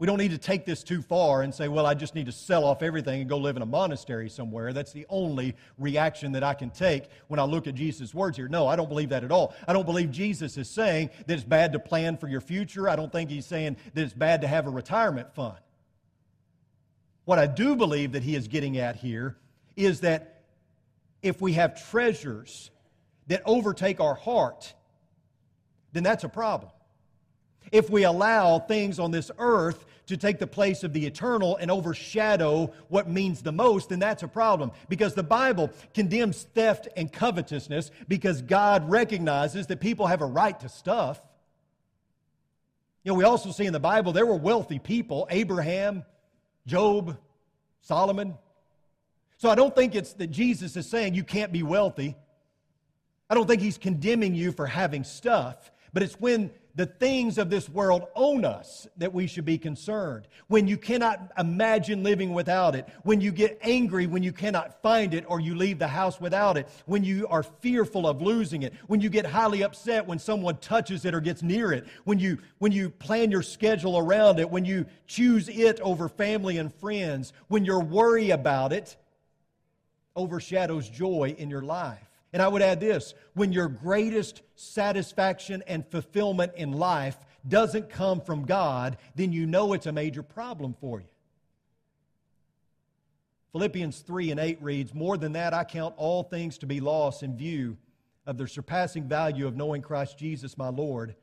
We 0.00 0.06
don't 0.06 0.16
need 0.16 0.30
to 0.30 0.38
take 0.38 0.64
this 0.64 0.82
too 0.82 1.02
far 1.02 1.42
and 1.42 1.54
say, 1.54 1.68
well, 1.68 1.84
I 1.84 1.92
just 1.92 2.14
need 2.14 2.24
to 2.24 2.32
sell 2.32 2.64
off 2.64 2.82
everything 2.82 3.20
and 3.20 3.28
go 3.28 3.36
live 3.36 3.56
in 3.56 3.62
a 3.62 3.66
monastery 3.66 4.30
somewhere. 4.30 4.72
That's 4.72 4.94
the 4.94 5.04
only 5.10 5.54
reaction 5.76 6.32
that 6.32 6.42
I 6.42 6.54
can 6.54 6.70
take 6.70 7.04
when 7.28 7.38
I 7.38 7.44
look 7.44 7.66
at 7.66 7.74
Jesus' 7.74 8.14
words 8.14 8.38
here. 8.38 8.48
No, 8.48 8.66
I 8.66 8.76
don't 8.76 8.88
believe 8.88 9.10
that 9.10 9.24
at 9.24 9.30
all. 9.30 9.54
I 9.68 9.74
don't 9.74 9.84
believe 9.84 10.10
Jesus 10.10 10.56
is 10.56 10.70
saying 10.70 11.10
that 11.26 11.34
it's 11.34 11.44
bad 11.44 11.74
to 11.74 11.78
plan 11.78 12.16
for 12.16 12.28
your 12.28 12.40
future. 12.40 12.88
I 12.88 12.96
don't 12.96 13.12
think 13.12 13.28
he's 13.28 13.44
saying 13.44 13.76
that 13.92 14.02
it's 14.02 14.14
bad 14.14 14.40
to 14.40 14.46
have 14.48 14.66
a 14.66 14.70
retirement 14.70 15.34
fund. 15.34 15.58
What 17.26 17.38
I 17.38 17.46
do 17.46 17.76
believe 17.76 18.12
that 18.12 18.22
he 18.22 18.34
is 18.34 18.48
getting 18.48 18.78
at 18.78 18.96
here 18.96 19.36
is 19.76 20.00
that 20.00 20.44
if 21.22 21.42
we 21.42 21.52
have 21.52 21.90
treasures 21.90 22.70
that 23.26 23.42
overtake 23.44 24.00
our 24.00 24.14
heart, 24.14 24.72
then 25.92 26.04
that's 26.04 26.24
a 26.24 26.28
problem. 26.30 26.72
If 27.72 27.90
we 27.90 28.04
allow 28.04 28.58
things 28.58 28.98
on 28.98 29.10
this 29.10 29.30
earth 29.38 29.84
to 30.06 30.16
take 30.16 30.40
the 30.40 30.46
place 30.46 30.82
of 30.82 30.92
the 30.92 31.06
eternal 31.06 31.56
and 31.56 31.70
overshadow 31.70 32.72
what 32.88 33.08
means 33.08 33.42
the 33.42 33.52
most, 33.52 33.90
then 33.90 34.00
that's 34.00 34.24
a 34.24 34.28
problem. 34.28 34.72
Because 34.88 35.14
the 35.14 35.22
Bible 35.22 35.70
condemns 35.94 36.42
theft 36.54 36.88
and 36.96 37.12
covetousness 37.12 37.92
because 38.08 38.42
God 38.42 38.90
recognizes 38.90 39.68
that 39.68 39.78
people 39.78 40.08
have 40.08 40.20
a 40.20 40.26
right 40.26 40.58
to 40.60 40.68
stuff. 40.68 41.20
You 43.04 43.12
know, 43.12 43.16
we 43.16 43.24
also 43.24 43.52
see 43.52 43.66
in 43.66 43.72
the 43.72 43.80
Bible 43.80 44.12
there 44.12 44.26
were 44.26 44.36
wealthy 44.36 44.78
people 44.78 45.28
Abraham, 45.30 46.04
Job, 46.66 47.16
Solomon. 47.80 48.34
So 49.38 49.48
I 49.48 49.54
don't 49.54 49.74
think 49.74 49.94
it's 49.94 50.12
that 50.14 50.26
Jesus 50.26 50.76
is 50.76 50.88
saying 50.88 51.14
you 51.14 51.24
can't 51.24 51.52
be 51.52 51.62
wealthy. 51.62 52.16
I 53.30 53.34
don't 53.34 53.46
think 53.46 53.62
he's 53.62 53.78
condemning 53.78 54.34
you 54.34 54.50
for 54.50 54.66
having 54.66 55.04
stuff, 55.04 55.70
but 55.92 56.02
it's 56.02 56.14
when 56.14 56.50
the 56.74 56.86
things 56.86 57.38
of 57.38 57.50
this 57.50 57.68
world 57.68 58.06
own 58.14 58.44
us 58.44 58.86
that 58.96 59.12
we 59.12 59.26
should 59.26 59.44
be 59.44 59.58
concerned. 59.58 60.26
When 60.48 60.66
you 60.66 60.76
cannot 60.76 61.32
imagine 61.38 62.02
living 62.02 62.32
without 62.32 62.74
it, 62.74 62.88
when 63.02 63.20
you 63.20 63.32
get 63.32 63.58
angry 63.62 64.06
when 64.06 64.22
you 64.22 64.32
cannot 64.32 64.80
find 64.82 65.14
it 65.14 65.24
or 65.28 65.40
you 65.40 65.54
leave 65.54 65.78
the 65.78 65.88
house 65.88 66.20
without 66.20 66.56
it, 66.56 66.68
when 66.86 67.04
you 67.04 67.26
are 67.28 67.42
fearful 67.42 68.06
of 68.06 68.22
losing 68.22 68.62
it, 68.62 68.74
when 68.86 69.00
you 69.00 69.08
get 69.08 69.26
highly 69.26 69.62
upset 69.62 70.06
when 70.06 70.18
someone 70.18 70.56
touches 70.58 71.04
it 71.04 71.14
or 71.14 71.20
gets 71.20 71.42
near 71.42 71.72
it, 71.72 71.86
when 72.04 72.18
you, 72.18 72.38
when 72.58 72.72
you 72.72 72.90
plan 72.90 73.30
your 73.30 73.42
schedule 73.42 73.98
around 73.98 74.38
it, 74.38 74.50
when 74.50 74.64
you 74.64 74.86
choose 75.06 75.48
it 75.48 75.80
over 75.80 76.08
family 76.08 76.58
and 76.58 76.72
friends, 76.74 77.32
when 77.48 77.64
your 77.64 77.80
worry 77.80 78.30
about 78.30 78.72
it 78.72 78.96
overshadows 80.16 80.88
joy 80.88 81.34
in 81.38 81.50
your 81.50 81.62
life. 81.62 82.09
And 82.32 82.40
I 82.40 82.48
would 82.48 82.62
add 82.62 82.80
this 82.80 83.14
when 83.34 83.52
your 83.52 83.68
greatest 83.68 84.42
satisfaction 84.54 85.62
and 85.66 85.86
fulfillment 85.86 86.52
in 86.56 86.72
life 86.72 87.16
doesn't 87.48 87.90
come 87.90 88.20
from 88.20 88.44
God, 88.44 88.98
then 89.14 89.32
you 89.32 89.46
know 89.46 89.72
it's 89.72 89.86
a 89.86 89.92
major 89.92 90.22
problem 90.22 90.74
for 90.80 91.00
you. 91.00 91.06
Philippians 93.52 94.00
3 94.00 94.30
and 94.30 94.38
8 94.38 94.62
reads, 94.62 94.94
More 94.94 95.16
than 95.16 95.32
that, 95.32 95.52
I 95.52 95.64
count 95.64 95.94
all 95.96 96.22
things 96.22 96.58
to 96.58 96.66
be 96.66 96.80
lost 96.80 97.22
in 97.22 97.36
view 97.36 97.76
of 98.26 98.38
the 98.38 98.46
surpassing 98.46 99.08
value 99.08 99.46
of 99.46 99.56
knowing 99.56 99.82
Christ 99.82 100.18
Jesus 100.18 100.56
my 100.56 100.68
Lord, 100.68 101.16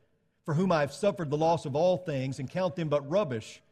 for 0.44 0.52
whom 0.52 0.70
I 0.70 0.80
have 0.80 0.92
suffered 0.92 1.30
the 1.30 1.38
loss 1.38 1.64
of 1.64 1.74
all 1.74 1.96
things 1.96 2.38
and 2.38 2.50
count 2.50 2.76
them 2.76 2.88
but 2.88 3.08
rubbish, 3.08 3.62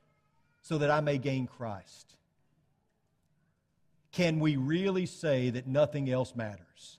so 0.62 0.79
that 0.79 0.90
I 0.90 1.01
may 1.01 1.18
gain 1.18 1.46
Christ. 1.46 2.14
Can 4.12 4.40
we 4.40 4.57
really 4.57 5.05
say 5.05 5.51
that 5.51 5.66
nothing 5.66 6.11
else 6.11 6.35
matters? 6.35 6.99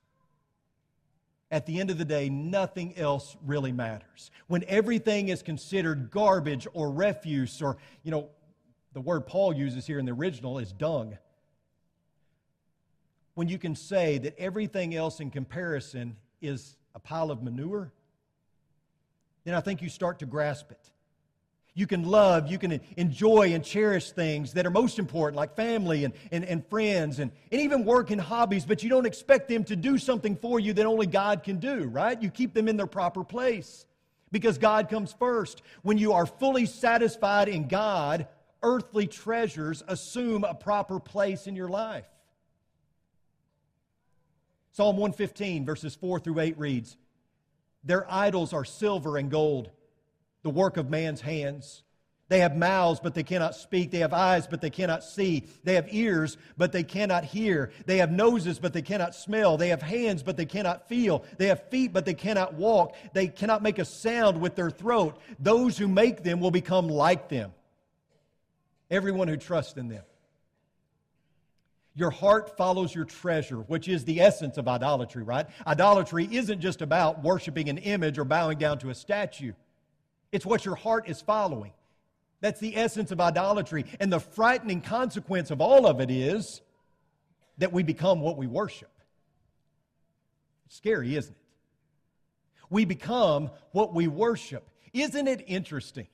At 1.49 1.65
the 1.65 1.79
end 1.79 1.89
of 1.89 1.97
the 1.97 2.05
day, 2.05 2.29
nothing 2.29 2.97
else 2.97 3.37
really 3.45 3.71
matters. 3.71 4.31
When 4.47 4.63
everything 4.67 5.29
is 5.29 5.41
considered 5.41 6.11
garbage 6.11 6.67
or 6.73 6.91
refuse, 6.91 7.61
or, 7.61 7.77
you 8.03 8.11
know, 8.11 8.29
the 8.93 9.01
word 9.01 9.27
Paul 9.27 9.53
uses 9.53 9.85
here 9.87 9.99
in 9.99 10.05
the 10.05 10.11
original 10.11 10.59
is 10.59 10.73
dung. 10.73 11.17
When 13.35 13.47
you 13.47 13.57
can 13.57 13.75
say 13.75 14.17
that 14.17 14.37
everything 14.37 14.95
else 14.95 15.19
in 15.19 15.29
comparison 15.29 16.17
is 16.41 16.75
a 16.95 16.99
pile 16.99 17.31
of 17.31 17.43
manure, 17.43 17.91
then 19.45 19.53
I 19.53 19.61
think 19.61 19.81
you 19.81 19.89
start 19.89 20.19
to 20.19 20.25
grasp 20.25 20.71
it. 20.71 20.91
You 21.77 21.85
can 21.85 22.05
love, 22.05 22.49
you 22.49 22.57
can 22.57 22.81
enjoy 22.97 23.53
and 23.53 23.63
cherish 23.63 24.09
things 24.09 24.53
that 24.53 24.65
are 24.65 24.71
most 24.71 24.97
important, 24.97 25.35
like 25.35 25.55
family 25.55 26.05
and, 26.05 26.13
and, 26.31 26.43
and 26.43 26.65
friends 26.65 27.19
and, 27.19 27.31
and 27.51 27.61
even 27.61 27.85
work 27.85 28.09
and 28.09 28.19
hobbies, 28.19 28.65
but 28.65 28.81
you 28.81 28.89
don't 28.89 29.05
expect 29.05 29.47
them 29.47 29.63
to 29.65 29.75
do 29.75 29.99
something 29.99 30.35
for 30.35 30.59
you 30.59 30.73
that 30.73 30.87
only 30.87 31.05
God 31.05 31.43
can 31.43 31.59
do, 31.59 31.83
right? 31.83 32.19
You 32.19 32.31
keep 32.31 32.55
them 32.55 32.67
in 32.67 32.77
their 32.77 32.87
proper 32.87 33.23
place 33.23 33.85
because 34.31 34.57
God 34.57 34.89
comes 34.89 35.13
first. 35.13 35.61
When 35.83 35.99
you 35.99 36.13
are 36.13 36.25
fully 36.25 36.65
satisfied 36.65 37.47
in 37.47 37.67
God, 37.67 38.25
earthly 38.63 39.05
treasures 39.05 39.83
assume 39.87 40.45
a 40.45 40.55
proper 40.55 40.99
place 40.99 41.45
in 41.45 41.55
your 41.55 41.69
life. 41.69 42.07
Psalm 44.71 44.97
115, 44.97 45.63
verses 45.63 45.93
4 45.93 46.21
through 46.21 46.39
8 46.39 46.57
reads 46.57 46.97
Their 47.83 48.11
idols 48.11 48.51
are 48.51 48.65
silver 48.65 49.17
and 49.17 49.29
gold 49.29 49.69
the 50.47 50.53
work 50.53 50.77
of 50.77 50.89
man's 50.89 51.19
hands. 51.19 51.83
They 52.29 52.39
have 52.39 52.55
mouths, 52.55 53.01
but 53.03 53.13
they 53.13 53.23
cannot 53.23 53.53
speak. 53.53 53.91
They 53.91 53.99
have 53.99 54.13
eyes, 54.13 54.47
but 54.47 54.61
they 54.61 54.69
cannot 54.69 55.03
see. 55.03 55.43
They 55.65 55.75
have 55.75 55.93
ears, 55.93 56.37
but 56.57 56.71
they 56.71 56.83
cannot 56.83 57.25
hear. 57.25 57.71
They 57.85 57.97
have 57.97 58.13
noses, 58.13 58.57
but 58.57 58.71
they 58.71 58.81
cannot 58.81 59.13
smell. 59.13 59.57
They 59.57 59.67
have 59.69 59.81
hands, 59.81 60.23
but 60.23 60.37
they 60.37 60.45
cannot 60.45 60.87
feel. 60.87 61.25
They 61.37 61.47
have 61.47 61.67
feet, 61.69 61.91
but 61.91 62.05
they 62.05 62.13
cannot 62.13 62.53
walk. 62.53 62.95
They 63.11 63.27
cannot 63.27 63.61
make 63.61 63.77
a 63.77 63.83
sound 63.83 64.39
with 64.39 64.55
their 64.55 64.69
throat. 64.69 65.19
Those 65.37 65.77
who 65.77 65.89
make 65.89 66.23
them 66.23 66.39
will 66.39 66.51
become 66.51 66.87
like 66.87 67.27
them. 67.27 67.51
Everyone 68.89 69.27
who 69.27 69.35
trusts 69.35 69.77
in 69.77 69.89
them. 69.89 70.03
Your 71.93 72.11
heart 72.11 72.55
follows 72.55 72.95
your 72.95 73.05
treasure, 73.05 73.57
which 73.57 73.89
is 73.89 74.05
the 74.05 74.21
essence 74.21 74.57
of 74.57 74.69
idolatry, 74.69 75.23
right? 75.23 75.45
Idolatry 75.65 76.29
isn't 76.31 76.61
just 76.61 76.81
about 76.81 77.21
worshiping 77.21 77.67
an 77.67 77.79
image 77.79 78.17
or 78.17 78.23
bowing 78.23 78.57
down 78.57 78.79
to 78.79 78.89
a 78.89 78.95
statue. 78.95 79.51
It's 80.31 80.45
what 80.45 80.65
your 80.65 80.75
heart 80.75 81.09
is 81.09 81.21
following. 81.21 81.71
That's 82.41 82.59
the 82.59 82.77
essence 82.77 83.11
of 83.11 83.19
idolatry. 83.19 83.85
And 83.99 84.11
the 84.11 84.19
frightening 84.19 84.81
consequence 84.81 85.51
of 85.51 85.61
all 85.61 85.87
of 85.87 85.99
it 85.99 86.11
is 86.11 86.61
that 87.57 87.73
we 87.73 87.83
become 87.83 88.21
what 88.21 88.37
we 88.37 88.47
worship. 88.47 88.91
Scary, 90.69 91.15
isn't 91.15 91.31
it? 91.31 91.37
We 92.69 92.85
become 92.85 93.49
what 93.71 93.93
we 93.93 94.07
worship. 94.07 94.69
Isn't 94.93 95.27
it 95.27 95.43
interesting 95.47 96.07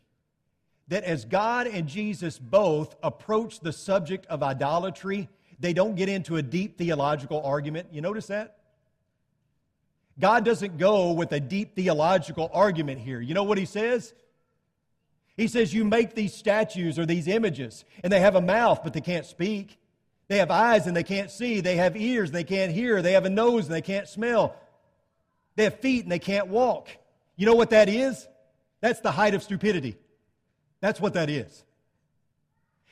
that 0.87 1.03
as 1.03 1.25
God 1.25 1.67
and 1.67 1.87
Jesus 1.87 2.37
both 2.37 2.95
approach 3.01 3.59
the 3.59 3.73
subject 3.73 4.25
of 4.27 4.43
idolatry, 4.43 5.29
they 5.59 5.73
don't 5.73 5.95
get 5.95 6.09
into 6.09 6.37
a 6.37 6.41
deep 6.41 6.77
theological 6.77 7.41
argument? 7.43 7.87
You 7.91 8.01
notice 8.01 8.27
that? 8.27 8.57
God 10.19 10.45
doesn't 10.45 10.77
go 10.77 11.11
with 11.13 11.31
a 11.31 11.39
deep 11.39 11.75
theological 11.75 12.49
argument 12.53 12.99
here. 12.99 13.19
You 13.19 13.33
know 13.33 13.43
what 13.43 13.57
he 13.57 13.65
says? 13.65 14.13
He 15.35 15.47
says, 15.47 15.73
You 15.73 15.83
make 15.83 16.13
these 16.13 16.33
statues 16.33 16.99
or 16.99 17.05
these 17.05 17.27
images, 17.27 17.83
and 18.03 18.13
they 18.13 18.19
have 18.19 18.35
a 18.35 18.41
mouth, 18.41 18.81
but 18.83 18.93
they 18.93 19.01
can't 19.01 19.25
speak. 19.25 19.79
They 20.27 20.37
have 20.37 20.51
eyes 20.51 20.87
and 20.87 20.95
they 20.95 21.03
can't 21.03 21.29
see. 21.29 21.59
They 21.59 21.75
have 21.75 21.97
ears 21.97 22.29
and 22.29 22.35
they 22.35 22.43
can't 22.43 22.71
hear. 22.71 23.01
They 23.01 23.13
have 23.13 23.25
a 23.25 23.29
nose 23.29 23.65
and 23.65 23.73
they 23.73 23.81
can't 23.81 24.07
smell. 24.07 24.55
They 25.55 25.65
have 25.65 25.79
feet 25.79 26.03
and 26.03 26.11
they 26.11 26.19
can't 26.19 26.47
walk. 26.47 26.89
You 27.35 27.45
know 27.45 27.55
what 27.55 27.71
that 27.71 27.89
is? 27.89 28.27
That's 28.81 28.99
the 29.01 29.11
height 29.11 29.33
of 29.33 29.43
stupidity. 29.43 29.97
That's 30.81 30.99
what 30.99 31.13
that 31.13 31.29
is. 31.29 31.63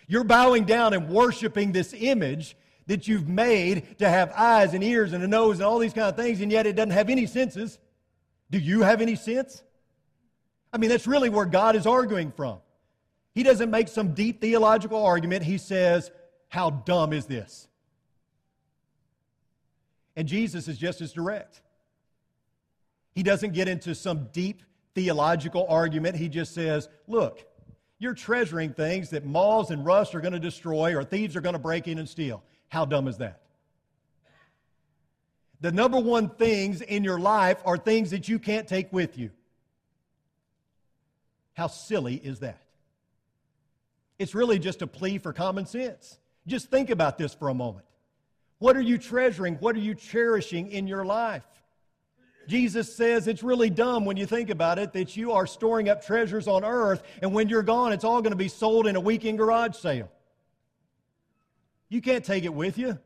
You're 0.08 0.24
bowing 0.24 0.66
down 0.66 0.94
and 0.94 1.10
worshiping 1.10 1.72
this 1.72 1.94
image 1.98 2.56
that 2.88 3.08
you've 3.08 3.28
made 3.28 4.00
to 4.00 4.10
have 4.10 4.32
eyes 4.36 4.74
and 4.74 4.84
ears 4.84 5.14
and 5.14 5.24
a 5.24 5.28
nose 5.28 5.60
and 5.60 5.66
all 5.66 5.80
these 5.80 5.94
kind 5.94 6.08
of 6.08 6.16
things, 6.16 6.42
and 6.42 6.52
yet 6.52 6.66
it 6.66 6.76
doesn't 6.76 6.92
have 6.92 7.10
any 7.10 7.26
senses. 7.26 7.80
Do 8.50 8.60
you 8.60 8.82
have 8.82 9.02
any 9.02 9.16
sense? 9.16 9.64
I 10.74 10.78
mean, 10.78 10.90
that's 10.90 11.08
really 11.08 11.30
where 11.30 11.46
God 11.46 11.76
is 11.76 11.86
arguing 11.86 12.32
from. 12.32 12.60
He 13.34 13.44
doesn't 13.44 13.70
make 13.70 13.88
some 13.88 14.14
deep 14.14 14.42
theological 14.42 15.04
argument. 15.06 15.44
He 15.44 15.58
says, 15.58 16.12
How 16.50 16.70
dumb 16.70 17.14
is 17.14 17.26
this? 17.26 17.68
And 20.16 20.28
Jesus 20.28 20.68
is 20.68 20.78
just 20.78 21.02
as 21.02 21.14
direct. 21.14 21.62
He 23.14 23.24
doesn't 23.24 23.54
get 23.54 23.68
into 23.68 23.96
some 23.96 24.28
deep 24.34 24.64
theological 24.96 25.66
argument. 25.70 26.18
He 26.18 26.30
just 26.30 26.54
says, 26.54 26.90
Look, 27.08 27.46
you're 28.00 28.14
treasuring 28.14 28.74
things 28.74 29.12
that 29.12 29.26
moths 29.26 29.70
and 29.70 29.86
rust 29.86 30.16
are 30.16 30.22
going 30.22 30.34
to 30.34 30.40
destroy 30.40 30.96
or 30.96 31.04
thieves 31.04 31.36
are 31.36 31.42
going 31.42 31.54
to 31.54 31.60
break 31.60 31.88
in 31.88 32.00
and 32.00 32.10
steal. 32.10 32.44
How 32.72 32.86
dumb 32.86 33.10
is 33.10 33.18
that? 33.18 33.42
The 35.60 35.74
number 35.74 36.00
one 36.00 36.30
things 36.30 36.80
in 36.80 37.04
your 37.04 37.20
life 37.20 37.62
are 37.66 37.78
things 37.78 38.12
that 38.12 38.30
you 38.30 38.40
can't 38.40 38.66
take 38.66 38.92
with 38.94 39.18
you. 39.18 39.30
How 41.54 41.68
silly 41.68 42.16
is 42.16 42.40
that? 42.40 42.62
It's 44.18 44.34
really 44.34 44.58
just 44.58 44.82
a 44.82 44.88
plea 44.88 45.18
for 45.18 45.34
common 45.34 45.66
sense. 45.66 46.18
Just 46.48 46.72
think 46.72 46.90
about 46.90 47.18
this 47.18 47.34
for 47.34 47.50
a 47.50 47.54
moment. 47.54 47.86
What 48.60 48.78
are 48.78 48.82
you 48.82 48.98
treasuring? 48.98 49.56
What 49.56 49.76
are 49.76 49.80
you 49.80 49.94
cherishing 49.94 50.72
in 50.72 50.88
your 50.88 51.04
life? 51.04 51.44
Jesus 52.48 52.96
says 52.96 53.28
it's 53.28 53.44
really 53.44 53.70
dumb 53.70 54.06
when 54.06 54.16
you 54.16 54.26
think 54.26 54.50
about 54.50 54.80
it 54.80 54.94
that 54.94 55.18
you 55.18 55.34
are 55.34 55.46
storing 55.46 55.90
up 55.90 56.06
treasures 56.06 56.48
on 56.48 56.64
earth, 56.64 57.04
and 57.22 57.34
when 57.34 57.50
you're 57.50 57.64
gone, 57.64 57.92
it's 57.92 58.06
all 58.06 58.22
going 58.22 58.32
to 58.32 58.38
be 58.38 58.48
sold 58.48 58.88
in 58.88 58.96
a 58.96 59.00
weekend 59.00 59.40
garage 59.40 59.76
sale. 59.76 60.10
You 61.92 62.02
can't 62.02 62.24
take 62.24 62.46
it 62.46 62.54
with 62.54 62.78
you. 62.78 62.98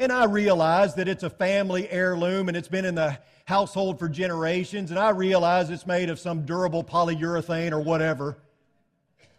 And 0.00 0.10
I 0.10 0.24
realize 0.24 0.96
that 0.96 1.06
it's 1.06 1.22
a 1.22 1.30
family 1.30 1.88
heirloom 1.88 2.48
and 2.48 2.56
it's 2.56 2.66
been 2.66 2.84
in 2.84 2.96
the 2.96 3.16
household 3.44 4.00
for 4.00 4.08
generations, 4.08 4.90
and 4.90 4.98
I 4.98 5.10
realize 5.10 5.70
it's 5.70 5.86
made 5.86 6.10
of 6.10 6.18
some 6.18 6.44
durable 6.44 6.82
polyurethane 6.82 7.70
or 7.70 7.80
whatever. 7.80 8.36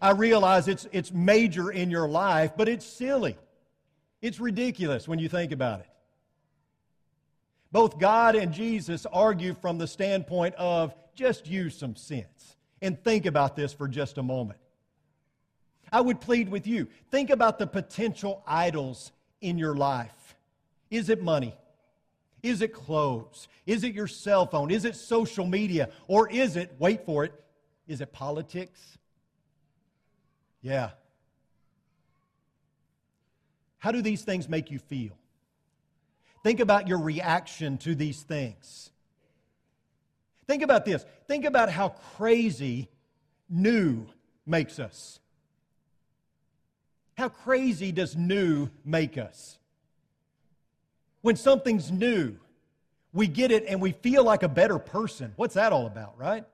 I 0.01 0.11
realize 0.11 0.69
it's, 0.69 0.87
it's 0.93 1.11
major 1.11 1.69
in 1.69 1.91
your 1.91 2.07
life, 2.07 2.53
but 2.55 2.69
it's 2.69 2.85
silly. 2.85 3.37
It's 4.21 4.39
ridiculous 4.39 5.05
when 5.05 5.19
you 5.19 5.27
think 5.27 5.51
about 5.51 5.81
it. 5.81 5.89
Both 7.73 7.99
God 7.99 8.37
and 8.37 8.53
Jesus 8.53 9.05
argue 9.11 9.53
from 9.53 9.77
the 9.77 9.87
standpoint 9.87 10.55
of 10.55 10.95
just 11.15 11.47
use 11.47 11.77
some 11.77 11.97
sense 11.97 12.55
and 12.81 13.03
think 13.03 13.25
about 13.25 13.57
this 13.57 13.73
for 13.73 13.89
just 13.89 14.17
a 14.17 14.23
moment. 14.23 14.59
I 15.91 16.01
would 16.01 16.19
plead 16.19 16.49
with 16.49 16.67
you 16.67 16.87
think 17.11 17.29
about 17.29 17.59
the 17.59 17.67
potential 17.67 18.43
idols 18.45 19.11
in 19.41 19.57
your 19.57 19.75
life. 19.75 20.35
Is 20.89 21.09
it 21.09 21.21
money? 21.21 21.55
Is 22.43 22.61
it 22.61 22.73
clothes? 22.73 23.47
Is 23.65 23.83
it 23.83 23.93
your 23.93 24.07
cell 24.07 24.45
phone? 24.45 24.71
Is 24.71 24.85
it 24.85 24.95
social 24.95 25.45
media? 25.45 25.89
Or 26.07 26.29
is 26.29 26.55
it, 26.55 26.73
wait 26.79 27.05
for 27.05 27.25
it, 27.25 27.33
is 27.87 28.01
it 28.01 28.13
politics? 28.13 28.97
Yeah. 30.61 30.91
How 33.79 33.91
do 33.91 34.01
these 34.01 34.23
things 34.23 34.47
make 34.47 34.71
you 34.71 34.79
feel? 34.79 35.17
Think 36.43 36.59
about 36.59 36.87
your 36.87 36.99
reaction 36.99 37.77
to 37.79 37.95
these 37.95 38.21
things. 38.21 38.91
Think 40.45 40.63
about 40.63 40.85
this. 40.85 41.05
Think 41.27 41.45
about 41.45 41.69
how 41.69 41.89
crazy 41.89 42.89
new 43.49 44.07
makes 44.45 44.79
us. 44.79 45.19
How 47.17 47.29
crazy 47.29 47.91
does 47.91 48.15
new 48.15 48.69
make 48.85 49.17
us? 49.17 49.57
When 51.21 51.35
something's 51.35 51.91
new, 51.91 52.35
we 53.11 53.27
get 53.27 53.51
it 53.51 53.65
and 53.67 53.81
we 53.81 53.91
feel 53.91 54.23
like 54.23 54.43
a 54.43 54.47
better 54.47 54.77
person. 54.77 55.33
What's 55.35 55.55
that 55.55 55.73
all 55.73 55.87
about, 55.87 56.17
right? 56.17 56.45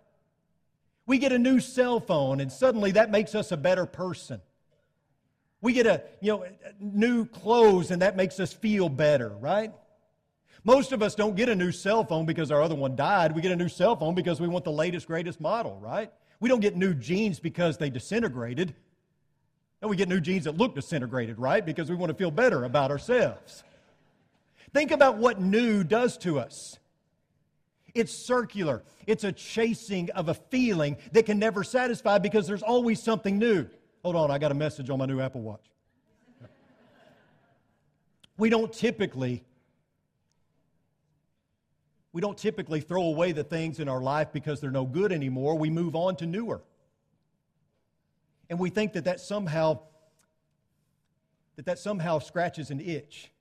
We 1.05 1.17
get 1.17 1.33
a 1.33 1.37
new 1.37 1.59
cell 1.59 1.99
phone 1.99 2.39
and 2.39 2.49
suddenly 2.49 2.91
that 2.91 3.11
makes 3.11 3.35
us 3.35 3.51
a 3.51 3.57
better 3.57 3.85
person. 3.85 4.39
We 5.59 5.73
get 5.73 5.85
a, 5.85 6.01
you 6.21 6.31
know, 6.31 6.45
new 6.79 7.25
clothes 7.25 7.91
and 7.91 8.01
that 8.01 8.15
makes 8.15 8.39
us 8.39 8.53
feel 8.53 8.87
better, 8.87 9.29
right? 9.29 9.73
Most 10.63 10.93
of 10.93 11.01
us 11.01 11.13
don't 11.13 11.35
get 11.35 11.49
a 11.49 11.55
new 11.55 11.73
cell 11.73 12.05
phone 12.05 12.25
because 12.25 12.51
our 12.51 12.61
other 12.61 12.75
one 12.75 12.95
died. 12.95 13.35
We 13.35 13.41
get 13.41 13.51
a 13.51 13.55
new 13.57 13.67
cell 13.67 13.97
phone 13.97 14.15
because 14.15 14.39
we 14.39 14.47
want 14.47 14.63
the 14.63 14.71
latest, 14.71 15.07
greatest 15.07 15.41
model, 15.41 15.77
right? 15.81 16.09
We 16.39 16.47
don't 16.47 16.61
get 16.61 16.77
new 16.77 16.93
jeans 16.93 17.41
because 17.41 17.77
they 17.77 17.89
disintegrated. 17.89 18.73
And 19.83 19.89
we 19.89 19.97
get 19.97 20.07
new 20.07 20.21
jeans 20.21 20.45
that 20.45 20.55
look 20.55 20.75
disintegrated, 20.75 21.37
right? 21.37 21.63
Because 21.63 21.89
we 21.89 21.97
want 21.97 22.09
to 22.09 22.13
feel 22.13 22.31
better 22.31 22.63
about 22.63 22.89
ourselves. 22.89 23.65
Think 24.73 24.91
about 24.91 25.17
what 25.17 25.41
new 25.41 25.83
does 25.83 26.17
to 26.19 26.39
us. 26.39 26.79
It's 27.93 28.13
circular. 28.13 28.81
It's 29.07 29.25
a 29.25 29.33
chasing 29.33 30.09
of 30.11 30.29
a 30.29 30.35
feeling 30.35 30.95
that 31.11 31.25
can 31.25 31.37
never 31.37 31.65
satisfy 31.65 32.17
because 32.17 32.47
there's 32.47 32.63
always 32.63 33.03
something 33.03 33.37
new. 33.37 33.67
Hold 34.03 34.15
on, 34.15 34.31
I 34.31 34.37
got 34.37 34.51
a 34.51 34.55
message 34.55 34.89
on 34.89 34.99
my 34.99 35.05
new 35.05 35.19
Apple 35.19 35.41
Watch. 35.41 35.65
We 38.37 38.49
don't 38.49 38.71
typically 38.71 39.43
we 42.13 42.21
don't 42.21 42.37
typically 42.37 42.79
throw 42.79 43.03
away 43.03 43.33
the 43.33 43.43
things 43.43 43.81
in 43.81 43.89
our 43.89 43.99
life 43.99 44.29
because 44.31 44.61
they're 44.61 44.71
no 44.71 44.85
good 44.85 45.11
anymore. 45.11 45.57
We 45.57 45.69
move 45.69 45.93
on 45.93 46.15
to 46.17 46.25
newer. 46.25 46.61
And 48.49 48.59
we 48.59 48.69
think 48.69 48.93
that 48.93 49.05
that 49.05 49.19
somehow 49.19 49.79
that 51.55 51.65
that 51.65 51.79
somehow 51.79 52.19
scratches 52.19 52.71
an 52.71 52.79
itch. 52.79 53.31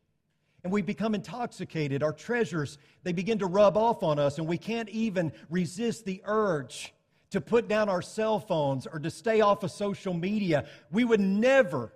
And 0.65 0.73
we 0.73 0.83
become 0.83 1.15
intoxicated. 1.15 2.03
Our 2.03 2.13
treasures, 2.13 2.79
they 3.03 3.13
begin 3.13 3.39
to 3.39 3.47
rub 3.47 3.77
off 3.77 4.03
on 4.03 4.19
us, 4.19 4.39
and 4.39 4.47
we 4.47 4.59
can't 4.59 4.89
even 4.91 5.33
resist 5.51 6.05
the 6.05 6.23
urge 6.25 6.95
to 7.31 7.41
put 7.41 7.67
down 7.67 7.89
our 7.89 8.03
cell 8.03 8.39
phones 8.39 8.87
or 8.87 8.99
to 9.01 9.11
stay 9.11 9.41
off 9.41 9.63
of 9.65 9.71
social 9.71 10.15
media. 10.15 10.67
We 10.91 11.05
would 11.05 11.21
never, 11.21 11.93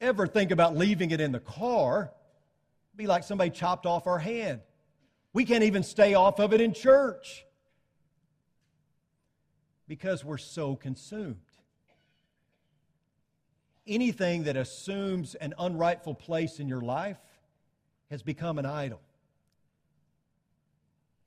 ever 0.00 0.26
think 0.26 0.50
about 0.50 0.76
leaving 0.76 1.10
it 1.10 1.20
in 1.20 1.32
the 1.32 1.40
car. 1.40 2.12
It'd 2.90 2.96
be 2.96 3.06
like 3.06 3.24
somebody 3.24 3.50
chopped 3.50 3.84
off 3.84 4.06
our 4.06 4.18
hand. 4.18 4.60
We 5.32 5.44
can't 5.44 5.64
even 5.64 5.82
stay 5.82 6.14
off 6.14 6.38
of 6.38 6.54
it 6.54 6.60
in 6.62 6.72
church 6.72 7.44
because 9.88 10.24
we're 10.24 10.38
so 10.38 10.76
consumed. 10.76 11.45
Anything 13.86 14.44
that 14.44 14.56
assumes 14.56 15.34
an 15.36 15.54
unrightful 15.58 16.14
place 16.14 16.58
in 16.58 16.68
your 16.68 16.80
life 16.80 17.18
has 18.10 18.22
become 18.22 18.58
an 18.58 18.66
idol. 18.66 19.00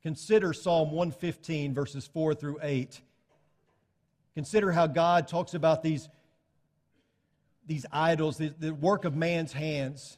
Consider 0.03 0.53
Psalm 0.53 0.91
115, 0.91 1.73
verses 1.73 2.07
4 2.07 2.33
through 2.33 2.59
8. 2.61 3.01
Consider 4.33 4.71
how 4.71 4.87
God 4.87 5.27
talks 5.27 5.53
about 5.53 5.83
these, 5.83 6.07
these 7.67 7.85
idols, 7.91 8.37
the, 8.37 8.53
the 8.59 8.73
work 8.73 9.03
of 9.03 9.15
man's 9.15 9.51
hands. 9.51 10.17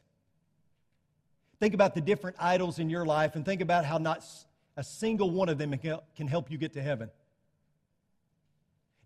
Think 1.59 1.73
about 1.73 1.95
the 1.95 2.01
different 2.01 2.37
idols 2.39 2.79
in 2.79 2.89
your 2.89 3.05
life 3.05 3.35
and 3.35 3.45
think 3.45 3.61
about 3.61 3.85
how 3.85 3.97
not 3.97 4.23
a 4.77 4.83
single 4.83 5.31
one 5.31 5.49
of 5.49 5.57
them 5.57 5.77
can 5.77 6.27
help 6.27 6.51
you 6.51 6.57
get 6.57 6.73
to 6.73 6.81
heaven. 6.81 7.09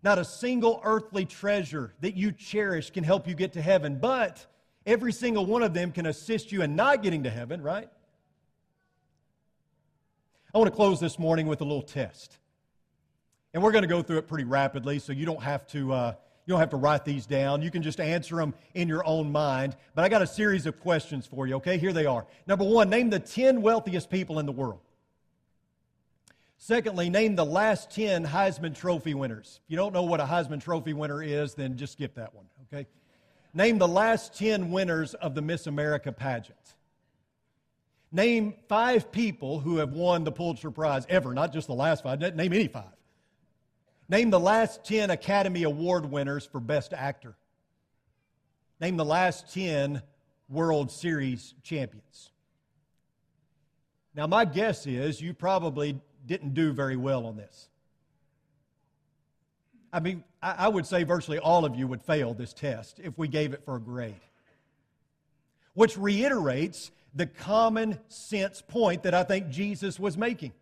Not 0.06 0.20
a 0.20 0.24
single 0.24 0.80
earthly 0.84 1.24
treasure 1.24 1.92
that 2.00 2.16
you 2.16 2.30
cherish 2.30 2.90
can 2.90 3.02
help 3.02 3.26
you 3.26 3.34
get 3.34 3.54
to 3.54 3.60
heaven, 3.60 3.98
but 3.98 4.46
every 4.86 5.12
single 5.12 5.44
one 5.44 5.64
of 5.64 5.74
them 5.74 5.90
can 5.90 6.06
assist 6.06 6.52
you 6.52 6.62
in 6.62 6.76
not 6.76 7.02
getting 7.02 7.24
to 7.24 7.30
heaven, 7.30 7.60
right? 7.60 7.88
I 10.54 10.58
want 10.58 10.70
to 10.70 10.76
close 10.76 11.00
this 11.00 11.18
morning 11.18 11.48
with 11.48 11.60
a 11.60 11.64
little 11.64 11.82
test. 11.82 12.38
And 13.52 13.60
we're 13.64 13.72
going 13.72 13.82
to 13.82 13.88
go 13.88 14.00
through 14.00 14.18
it 14.18 14.28
pretty 14.28 14.44
rapidly, 14.44 15.00
so 15.00 15.10
you 15.10 15.26
don't 15.26 15.42
have 15.42 15.66
to. 15.70 15.92
Uh, 15.92 16.14
you 16.46 16.52
don't 16.52 16.60
have 16.60 16.70
to 16.70 16.76
write 16.76 17.04
these 17.04 17.26
down. 17.26 17.60
You 17.60 17.72
can 17.72 17.82
just 17.82 17.98
answer 17.98 18.36
them 18.36 18.54
in 18.74 18.86
your 18.86 19.04
own 19.04 19.32
mind. 19.32 19.76
But 19.96 20.04
I 20.04 20.08
got 20.08 20.22
a 20.22 20.26
series 20.28 20.66
of 20.66 20.78
questions 20.78 21.26
for 21.26 21.48
you, 21.48 21.56
okay? 21.56 21.78
Here 21.78 21.92
they 21.92 22.06
are. 22.06 22.24
Number 22.46 22.64
one, 22.64 22.88
name 22.88 23.10
the 23.10 23.18
10 23.18 23.60
wealthiest 23.60 24.08
people 24.08 24.38
in 24.38 24.46
the 24.46 24.52
world. 24.52 24.85
Secondly, 26.58 27.10
name 27.10 27.36
the 27.36 27.44
last 27.44 27.90
10 27.90 28.26
Heisman 28.26 28.74
Trophy 28.74 29.14
winners. 29.14 29.60
If 29.64 29.70
you 29.70 29.76
don't 29.76 29.92
know 29.92 30.02
what 30.02 30.20
a 30.20 30.24
Heisman 30.24 30.60
Trophy 30.60 30.94
winner 30.94 31.22
is, 31.22 31.54
then 31.54 31.76
just 31.76 31.92
skip 31.92 32.14
that 32.14 32.34
one, 32.34 32.46
okay? 32.72 32.86
Name 33.52 33.78
the 33.78 33.88
last 33.88 34.36
10 34.38 34.70
winners 34.70 35.14
of 35.14 35.34
the 35.34 35.42
Miss 35.42 35.66
America 35.66 36.12
pageant. 36.12 36.74
Name 38.12 38.54
five 38.68 39.12
people 39.12 39.60
who 39.60 39.78
have 39.78 39.92
won 39.92 40.24
the 40.24 40.32
Pulitzer 40.32 40.70
Prize 40.70 41.04
ever, 41.08 41.34
not 41.34 41.52
just 41.52 41.66
the 41.66 41.74
last 41.74 42.02
five, 42.02 42.20
name 42.20 42.52
any 42.52 42.68
five. 42.68 42.84
Name 44.08 44.30
the 44.30 44.40
last 44.40 44.84
10 44.84 45.10
Academy 45.10 45.64
Award 45.64 46.10
winners 46.10 46.46
for 46.46 46.60
Best 46.60 46.92
Actor. 46.92 47.36
Name 48.80 48.96
the 48.96 49.04
last 49.04 49.52
10 49.52 50.02
World 50.48 50.90
Series 50.90 51.54
champions. 51.62 52.30
Now, 54.14 54.26
my 54.26 54.44
guess 54.44 54.86
is 54.86 55.20
you 55.20 55.34
probably 55.34 56.00
didn't 56.26 56.54
do 56.54 56.72
very 56.72 56.96
well 56.96 57.26
on 57.26 57.36
this. 57.36 57.68
I 59.92 60.00
mean, 60.00 60.24
I 60.42 60.68
would 60.68 60.86
say 60.86 61.04
virtually 61.04 61.38
all 61.38 61.64
of 61.64 61.74
you 61.74 61.86
would 61.86 62.02
fail 62.02 62.34
this 62.34 62.52
test 62.52 63.00
if 63.02 63.16
we 63.16 63.28
gave 63.28 63.54
it 63.54 63.64
for 63.64 63.76
a 63.76 63.80
grade. 63.80 64.14
Which 65.74 65.96
reiterates 65.96 66.90
the 67.14 67.26
common 67.26 67.98
sense 68.08 68.60
point 68.60 69.04
that 69.04 69.14
I 69.14 69.22
think 69.22 69.48
Jesus 69.48 69.98
was 69.98 70.18
making. 70.18 70.52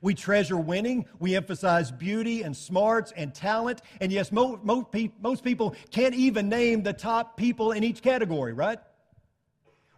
We 0.00 0.14
treasure 0.14 0.56
winning. 0.56 1.04
We 1.18 1.36
emphasize 1.36 1.90
beauty 1.90 2.42
and 2.42 2.56
smarts 2.56 3.12
and 3.14 3.34
talent. 3.34 3.82
And 4.00 4.10
yes, 4.10 4.32
most, 4.32 4.64
most, 4.64 4.86
most 5.20 5.44
people 5.44 5.74
can't 5.90 6.14
even 6.14 6.48
name 6.48 6.82
the 6.82 6.94
top 6.94 7.36
people 7.36 7.72
in 7.72 7.84
each 7.84 8.00
category, 8.00 8.54
right? 8.54 8.78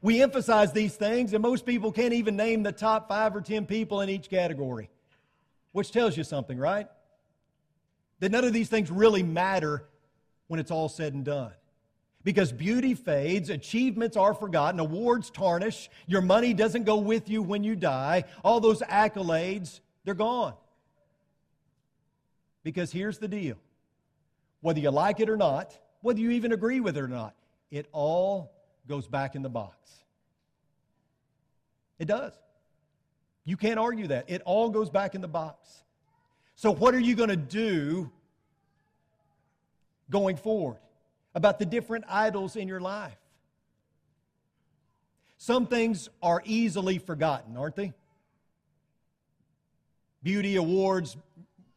We 0.03 0.21
emphasize 0.21 0.73
these 0.73 0.97
things, 0.97 1.33
and 1.33 1.41
most 1.41 1.65
people 1.65 1.93
can't 1.93 2.13
even 2.13 2.37
name 2.37 2.65
the 2.65 2.73
top 2.73 3.09
five 3.09 3.35
or 3.37 3.41
ten 3.41 3.65
people 3.67 4.01
in 4.01 4.11
each 4.11 4.29
category, 4.29 4.91
which 5.71 5.93
tells 5.93 6.17
you 6.17 6.25
something, 6.25 6.59
right? 6.59 6.89
That 8.19 8.33
none 8.33 8.45
of 8.45 8.53
these 8.53 8.69
things 8.69 8.91
really 8.91 9.23
matter 9.23 9.85
when 10.49 10.59
it's 10.59 10.73
all 10.73 10.89
said 10.89 11.15
and 11.15 11.25
done. 11.25 11.53
Because 12.25 12.53
beauty 12.53 12.95
fades, 12.95 13.49
achievements 13.49 14.17
are 14.17 14.35
forgotten, 14.35 14.81
awards 14.81 15.31
tarnish, 15.31 15.89
your 16.07 16.21
money 16.21 16.53
doesn't 16.53 16.85
go 16.85 16.97
with 16.97 17.29
you 17.29 17.43
when 17.43 17.65
you 17.65 17.75
die, 17.75 18.25
all 18.45 18.61
those 18.61 18.81
accolades 18.83 19.81
they're 20.05 20.15
gone. 20.15 20.55
Because 22.65 22.93
here's 22.93 23.19
the 23.19 23.29
deal 23.29 23.57
whether 24.61 24.81
you 24.81 24.91
like 24.91 25.21
it 25.21 25.29
or 25.29 25.37
not, 25.37 25.77
whether 26.01 26.21
you 26.21 26.31
even 26.31 26.53
agree 26.53 26.81
with 26.81 26.97
it 26.97 27.01
or 27.01 27.09
not, 27.09 27.35
it 27.71 27.87
all 27.93 28.52
goes 28.89 29.07
back 29.07 29.35
in 29.35 29.43
the 29.43 29.49
box. 29.49 29.77
It 31.99 32.07
does. 32.07 32.33
You 33.45 33.57
can't 33.57 33.79
argue 33.79 34.09
that. 34.09 34.29
It 34.29 34.43
all 34.45 34.71
goes 34.71 34.91
back 34.91 35.15
in 35.15 35.21
the 35.21 35.29
box. 35.29 35.85
So, 36.55 36.71
what 36.71 36.95
are 36.95 37.01
you 37.01 37.15
going 37.15 37.29
to 37.29 37.37
do 37.37 38.11
going 40.11 40.37
forward 40.37 40.79
about 41.35 41.59
the 41.59 41.67
different 41.67 42.05
idols 42.09 42.57
in 42.57 42.69
your 42.69 42.81
life? 42.81 43.17
Some 45.39 45.67
things 45.67 46.09
are 46.23 46.41
easily 46.45 46.99
forgotten, 46.99 47.57
aren't 47.57 47.75
they? 47.75 47.93
Beauty, 50.23 50.55
awards, 50.55 51.17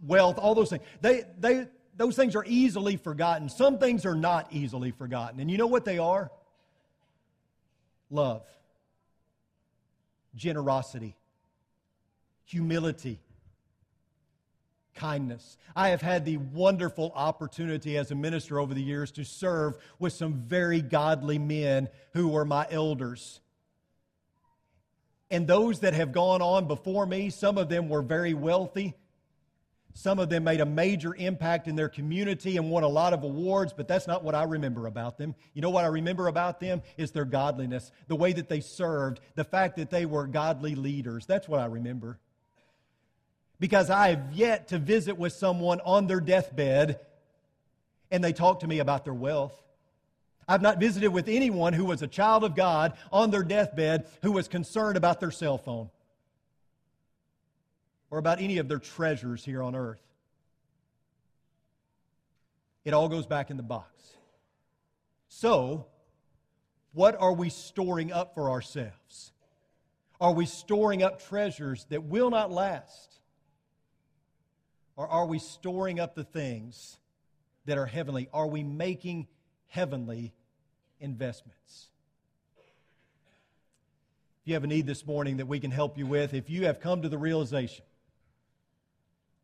wealth, 0.05 0.37
all 0.37 0.53
those 0.53 0.69
things. 0.69 0.83
They, 1.01 1.23
they, 1.39 1.67
those 1.97 2.15
things 2.15 2.35
are 2.35 2.43
easily 2.45 2.95
forgotten. 2.97 3.49
Some 3.49 3.79
things 3.79 4.05
are 4.05 4.15
not 4.15 4.47
easily 4.51 4.91
forgotten. 4.91 5.39
And 5.39 5.49
you 5.49 5.57
know 5.57 5.65
what 5.65 5.83
they 5.83 5.97
are? 5.97 6.29
Love, 8.09 8.43
generosity, 10.35 11.15
humility, 12.45 13.19
kindness. 14.95 15.57
I 15.75 15.89
have 15.89 16.01
had 16.01 16.25
the 16.25 16.37
wonderful 16.37 17.11
opportunity 17.15 17.97
as 17.97 18.11
a 18.11 18.15
minister 18.15 18.59
over 18.59 18.73
the 18.73 18.81
years 18.81 19.11
to 19.13 19.25
serve 19.25 19.77
with 19.99 20.13
some 20.13 20.33
very 20.33 20.81
godly 20.81 21.37
men 21.37 21.89
who 22.13 22.29
were 22.29 22.45
my 22.45 22.65
elders. 22.69 23.41
And 25.29 25.47
those 25.47 25.79
that 25.81 25.93
have 25.93 26.11
gone 26.11 26.41
on 26.41 26.67
before 26.67 27.05
me, 27.05 27.29
some 27.29 27.57
of 27.57 27.67
them 27.67 27.89
were 27.89 28.01
very 28.01 28.33
wealthy. 28.33 28.95
Some 29.95 30.19
of 30.19 30.29
them 30.29 30.43
made 30.43 30.61
a 30.61 30.65
major 30.65 31.15
impact 31.15 31.67
in 31.67 31.75
their 31.75 31.89
community 31.89 32.57
and 32.57 32.69
won 32.69 32.83
a 32.83 32.87
lot 32.87 33.13
of 33.13 33.23
awards, 33.23 33.73
but 33.73 33.87
that's 33.87 34.07
not 34.07 34.23
what 34.23 34.35
I 34.35 34.43
remember 34.43 34.87
about 34.87 35.17
them. 35.17 35.33
You 35.53 35.61
know 35.61 35.69
what 35.69 35.85
I 35.85 35.87
remember 35.87 36.27
about 36.27 36.59
them 36.59 36.81
is 36.97 37.11
their 37.11 37.25
godliness, 37.25 37.91
the 38.07 38.15
way 38.15 38.33
that 38.33 38.49
they 38.49 38.59
served, 38.59 39.21
the 39.35 39.45
fact 39.45 39.77
that 39.77 39.89
they 39.89 40.05
were 40.05 40.27
godly 40.27 40.75
leaders. 40.75 41.25
That's 41.25 41.47
what 41.47 41.61
I 41.61 41.65
remember 41.65 42.19
because 43.59 43.89
I 43.89 44.09
have 44.09 44.33
yet 44.33 44.69
to 44.69 44.79
visit 44.79 45.17
with 45.17 45.33
someone 45.33 45.79
on 45.81 46.07
their 46.07 46.19
deathbed 46.19 46.99
and 48.11 48.23
they 48.23 48.33
talk 48.33 48.59
to 48.61 48.67
me 48.67 48.79
about 48.79 49.03
their 49.03 49.13
wealth. 49.13 49.59
I've 50.47 50.61
not 50.61 50.79
visited 50.79 51.09
with 51.09 51.27
anyone 51.27 51.73
who 51.73 51.85
was 51.85 52.01
a 52.01 52.07
child 52.07 52.43
of 52.43 52.55
God 52.55 52.93
on 53.11 53.31
their 53.31 53.43
deathbed 53.43 54.07
who 54.21 54.31
was 54.31 54.47
concerned 54.47 54.97
about 54.97 55.19
their 55.19 55.31
cell 55.31 55.57
phone 55.57 55.89
or 58.15 58.19
about 58.19 58.39
any 58.39 58.59
of 58.59 58.69
their 58.69 58.79
treasures 58.79 59.43
here 59.43 59.61
on 59.61 59.75
earth. 59.75 59.99
It 62.85 62.93
all 62.93 63.09
goes 63.09 63.25
back 63.25 63.51
in 63.51 63.57
the 63.57 63.63
box. 63.63 63.89
So, 65.27 65.87
what 66.93 67.19
are 67.19 67.33
we 67.33 67.49
storing 67.49 68.13
up 68.13 68.33
for 68.33 68.49
ourselves? 68.49 69.33
Are 70.21 70.31
we 70.31 70.45
storing 70.45 71.03
up 71.03 71.27
treasures 71.27 71.87
that 71.89 72.03
will 72.03 72.29
not 72.29 72.53
last? 72.53 73.19
Or 74.95 75.09
are 75.09 75.25
we 75.25 75.37
storing 75.37 75.99
up 75.99 76.15
the 76.15 76.23
things 76.23 76.97
that 77.65 77.77
are 77.77 77.85
heavenly? 77.85 78.29
Are 78.31 78.47
we 78.47 78.63
making 78.63 79.27
heavenly 79.67 80.33
investments? 81.01 81.89
If 84.41 84.47
you 84.47 84.53
have 84.53 84.63
a 84.63 84.67
need 84.67 84.87
this 84.87 85.05
morning 85.05 85.35
that 85.35 85.47
we 85.47 85.59
can 85.59 85.71
help 85.71 85.97
you 85.97 86.05
with, 86.05 86.33
if 86.33 86.49
you 86.49 86.67
have 86.67 86.79
come 86.79 87.01
to 87.01 87.09
the 87.09 87.17
realization 87.17 87.83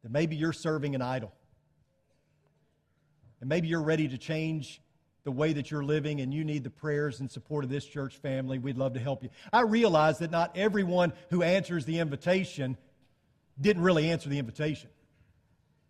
that 0.04 0.12
maybe 0.12 0.36
you're 0.36 0.54
serving 0.54 0.96
an 0.96 1.02
idol, 1.02 1.34
and 3.40 3.50
maybe 3.50 3.68
you're 3.68 3.82
ready 3.82 4.08
to 4.08 4.18
change 4.18 4.82
the 5.24 5.32
way 5.32 5.54
that 5.54 5.70
you're 5.70 5.84
living 5.84 6.20
and 6.22 6.34
you 6.34 6.44
need 6.44 6.64
the 6.64 6.70
prayers 6.70 7.20
and 7.20 7.30
support 7.30 7.64
of 7.64 7.70
this 7.70 7.86
church 7.86 8.18
family, 8.18 8.58
we'd 8.58 8.78
love 8.78 8.94
to 8.94 9.00
help 9.00 9.22
you. 9.22 9.30
I 9.54 9.62
realize 9.62 10.20
that 10.20 10.32
not 10.32 10.58
everyone 10.58 11.14
who 11.30 11.44
answers 11.44 11.86
the 11.86 12.00
invitation 12.00 12.76
didn't 13.60 13.84
really 13.84 14.10
answer 14.10 14.30
the 14.30 14.40
invitation. 14.40 14.90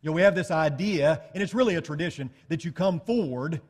You 0.01 0.09
know, 0.09 0.13
we 0.13 0.23
have 0.23 0.35
this 0.35 0.51
idea, 0.51 1.21
and 1.33 1.41
it's 1.41 1.53
really 1.53 1.75
a 1.75 1.81
tradition, 1.81 2.29
that 2.49 2.65
you 2.65 2.71
come 2.71 2.99
forward 2.99 3.61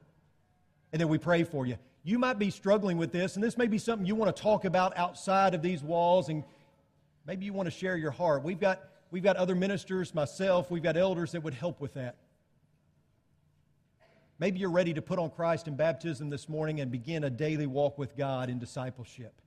and 0.92 1.00
then 1.00 1.08
we 1.08 1.18
pray 1.18 1.44
for 1.44 1.66
you. 1.66 1.78
You 2.04 2.18
might 2.18 2.40
be 2.40 2.50
struggling 2.50 2.98
with 2.98 3.12
this, 3.12 3.36
and 3.36 3.44
this 3.44 3.58
may 3.58 3.68
be 3.68 3.78
something 3.78 4.06
you 4.06 4.16
want 4.16 4.36
to 4.36 4.42
talk 4.42 4.66
about 4.66 4.98
outside 4.98 5.54
of 5.54 5.62
these 5.62 5.84
walls, 5.84 6.30
and 6.30 6.44
maybe 7.28 7.46
you 7.46 7.54
want 7.54 7.68
to 7.68 7.72
share 7.72 7.96
your 7.96 8.12
heart. 8.12 8.44
We've 8.44 8.60
got, 8.60 8.82
we've 9.12 9.24
got 9.24 9.36
other 9.36 9.56
ministers, 9.56 10.16
myself, 10.16 10.72
we've 10.72 10.82
got 10.82 10.98
elders 10.98 11.34
that 11.34 11.44
would 11.44 11.54
help 11.54 11.80
with 11.80 11.94
that. 11.94 12.16
Maybe 14.40 14.60
you're 14.60 14.72
ready 14.72 14.94
to 14.96 15.02
put 15.04 15.20
on 15.20 15.30
Christ 15.30 15.68
in 15.68 15.76
baptism 15.76 16.32
this 16.32 16.50
morning 16.50 16.82
and 16.82 16.92
begin 16.92 17.24
a 17.24 17.30
daily 17.30 17.68
walk 17.68 18.00
with 18.00 18.18
God 18.18 18.50
in 18.50 18.58
discipleship. 18.58 19.40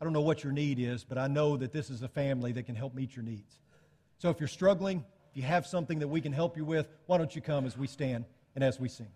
I 0.00 0.04
don't 0.04 0.12
know 0.12 0.22
what 0.22 0.42
your 0.42 0.52
need 0.52 0.80
is, 0.80 1.04
but 1.04 1.18
I 1.18 1.28
know 1.28 1.56
that 1.56 1.72
this 1.72 1.90
is 1.90 2.02
a 2.02 2.08
family 2.08 2.50
that 2.52 2.64
can 2.64 2.74
help 2.74 2.94
meet 2.94 3.14
your 3.14 3.24
needs. 3.24 3.60
So 4.18 4.30
if 4.30 4.40
you're 4.40 4.48
struggling, 4.48 5.04
if 5.30 5.36
you 5.36 5.42
have 5.44 5.66
something 5.66 6.00
that 6.00 6.08
we 6.08 6.20
can 6.20 6.32
help 6.32 6.56
you 6.56 6.64
with, 6.64 6.88
why 7.06 7.18
don't 7.18 7.34
you 7.34 7.42
come 7.42 7.64
as 7.66 7.76
we 7.76 7.86
stand 7.86 8.24
and 8.56 8.64
as 8.64 8.80
we 8.80 8.88
sing? 8.88 9.06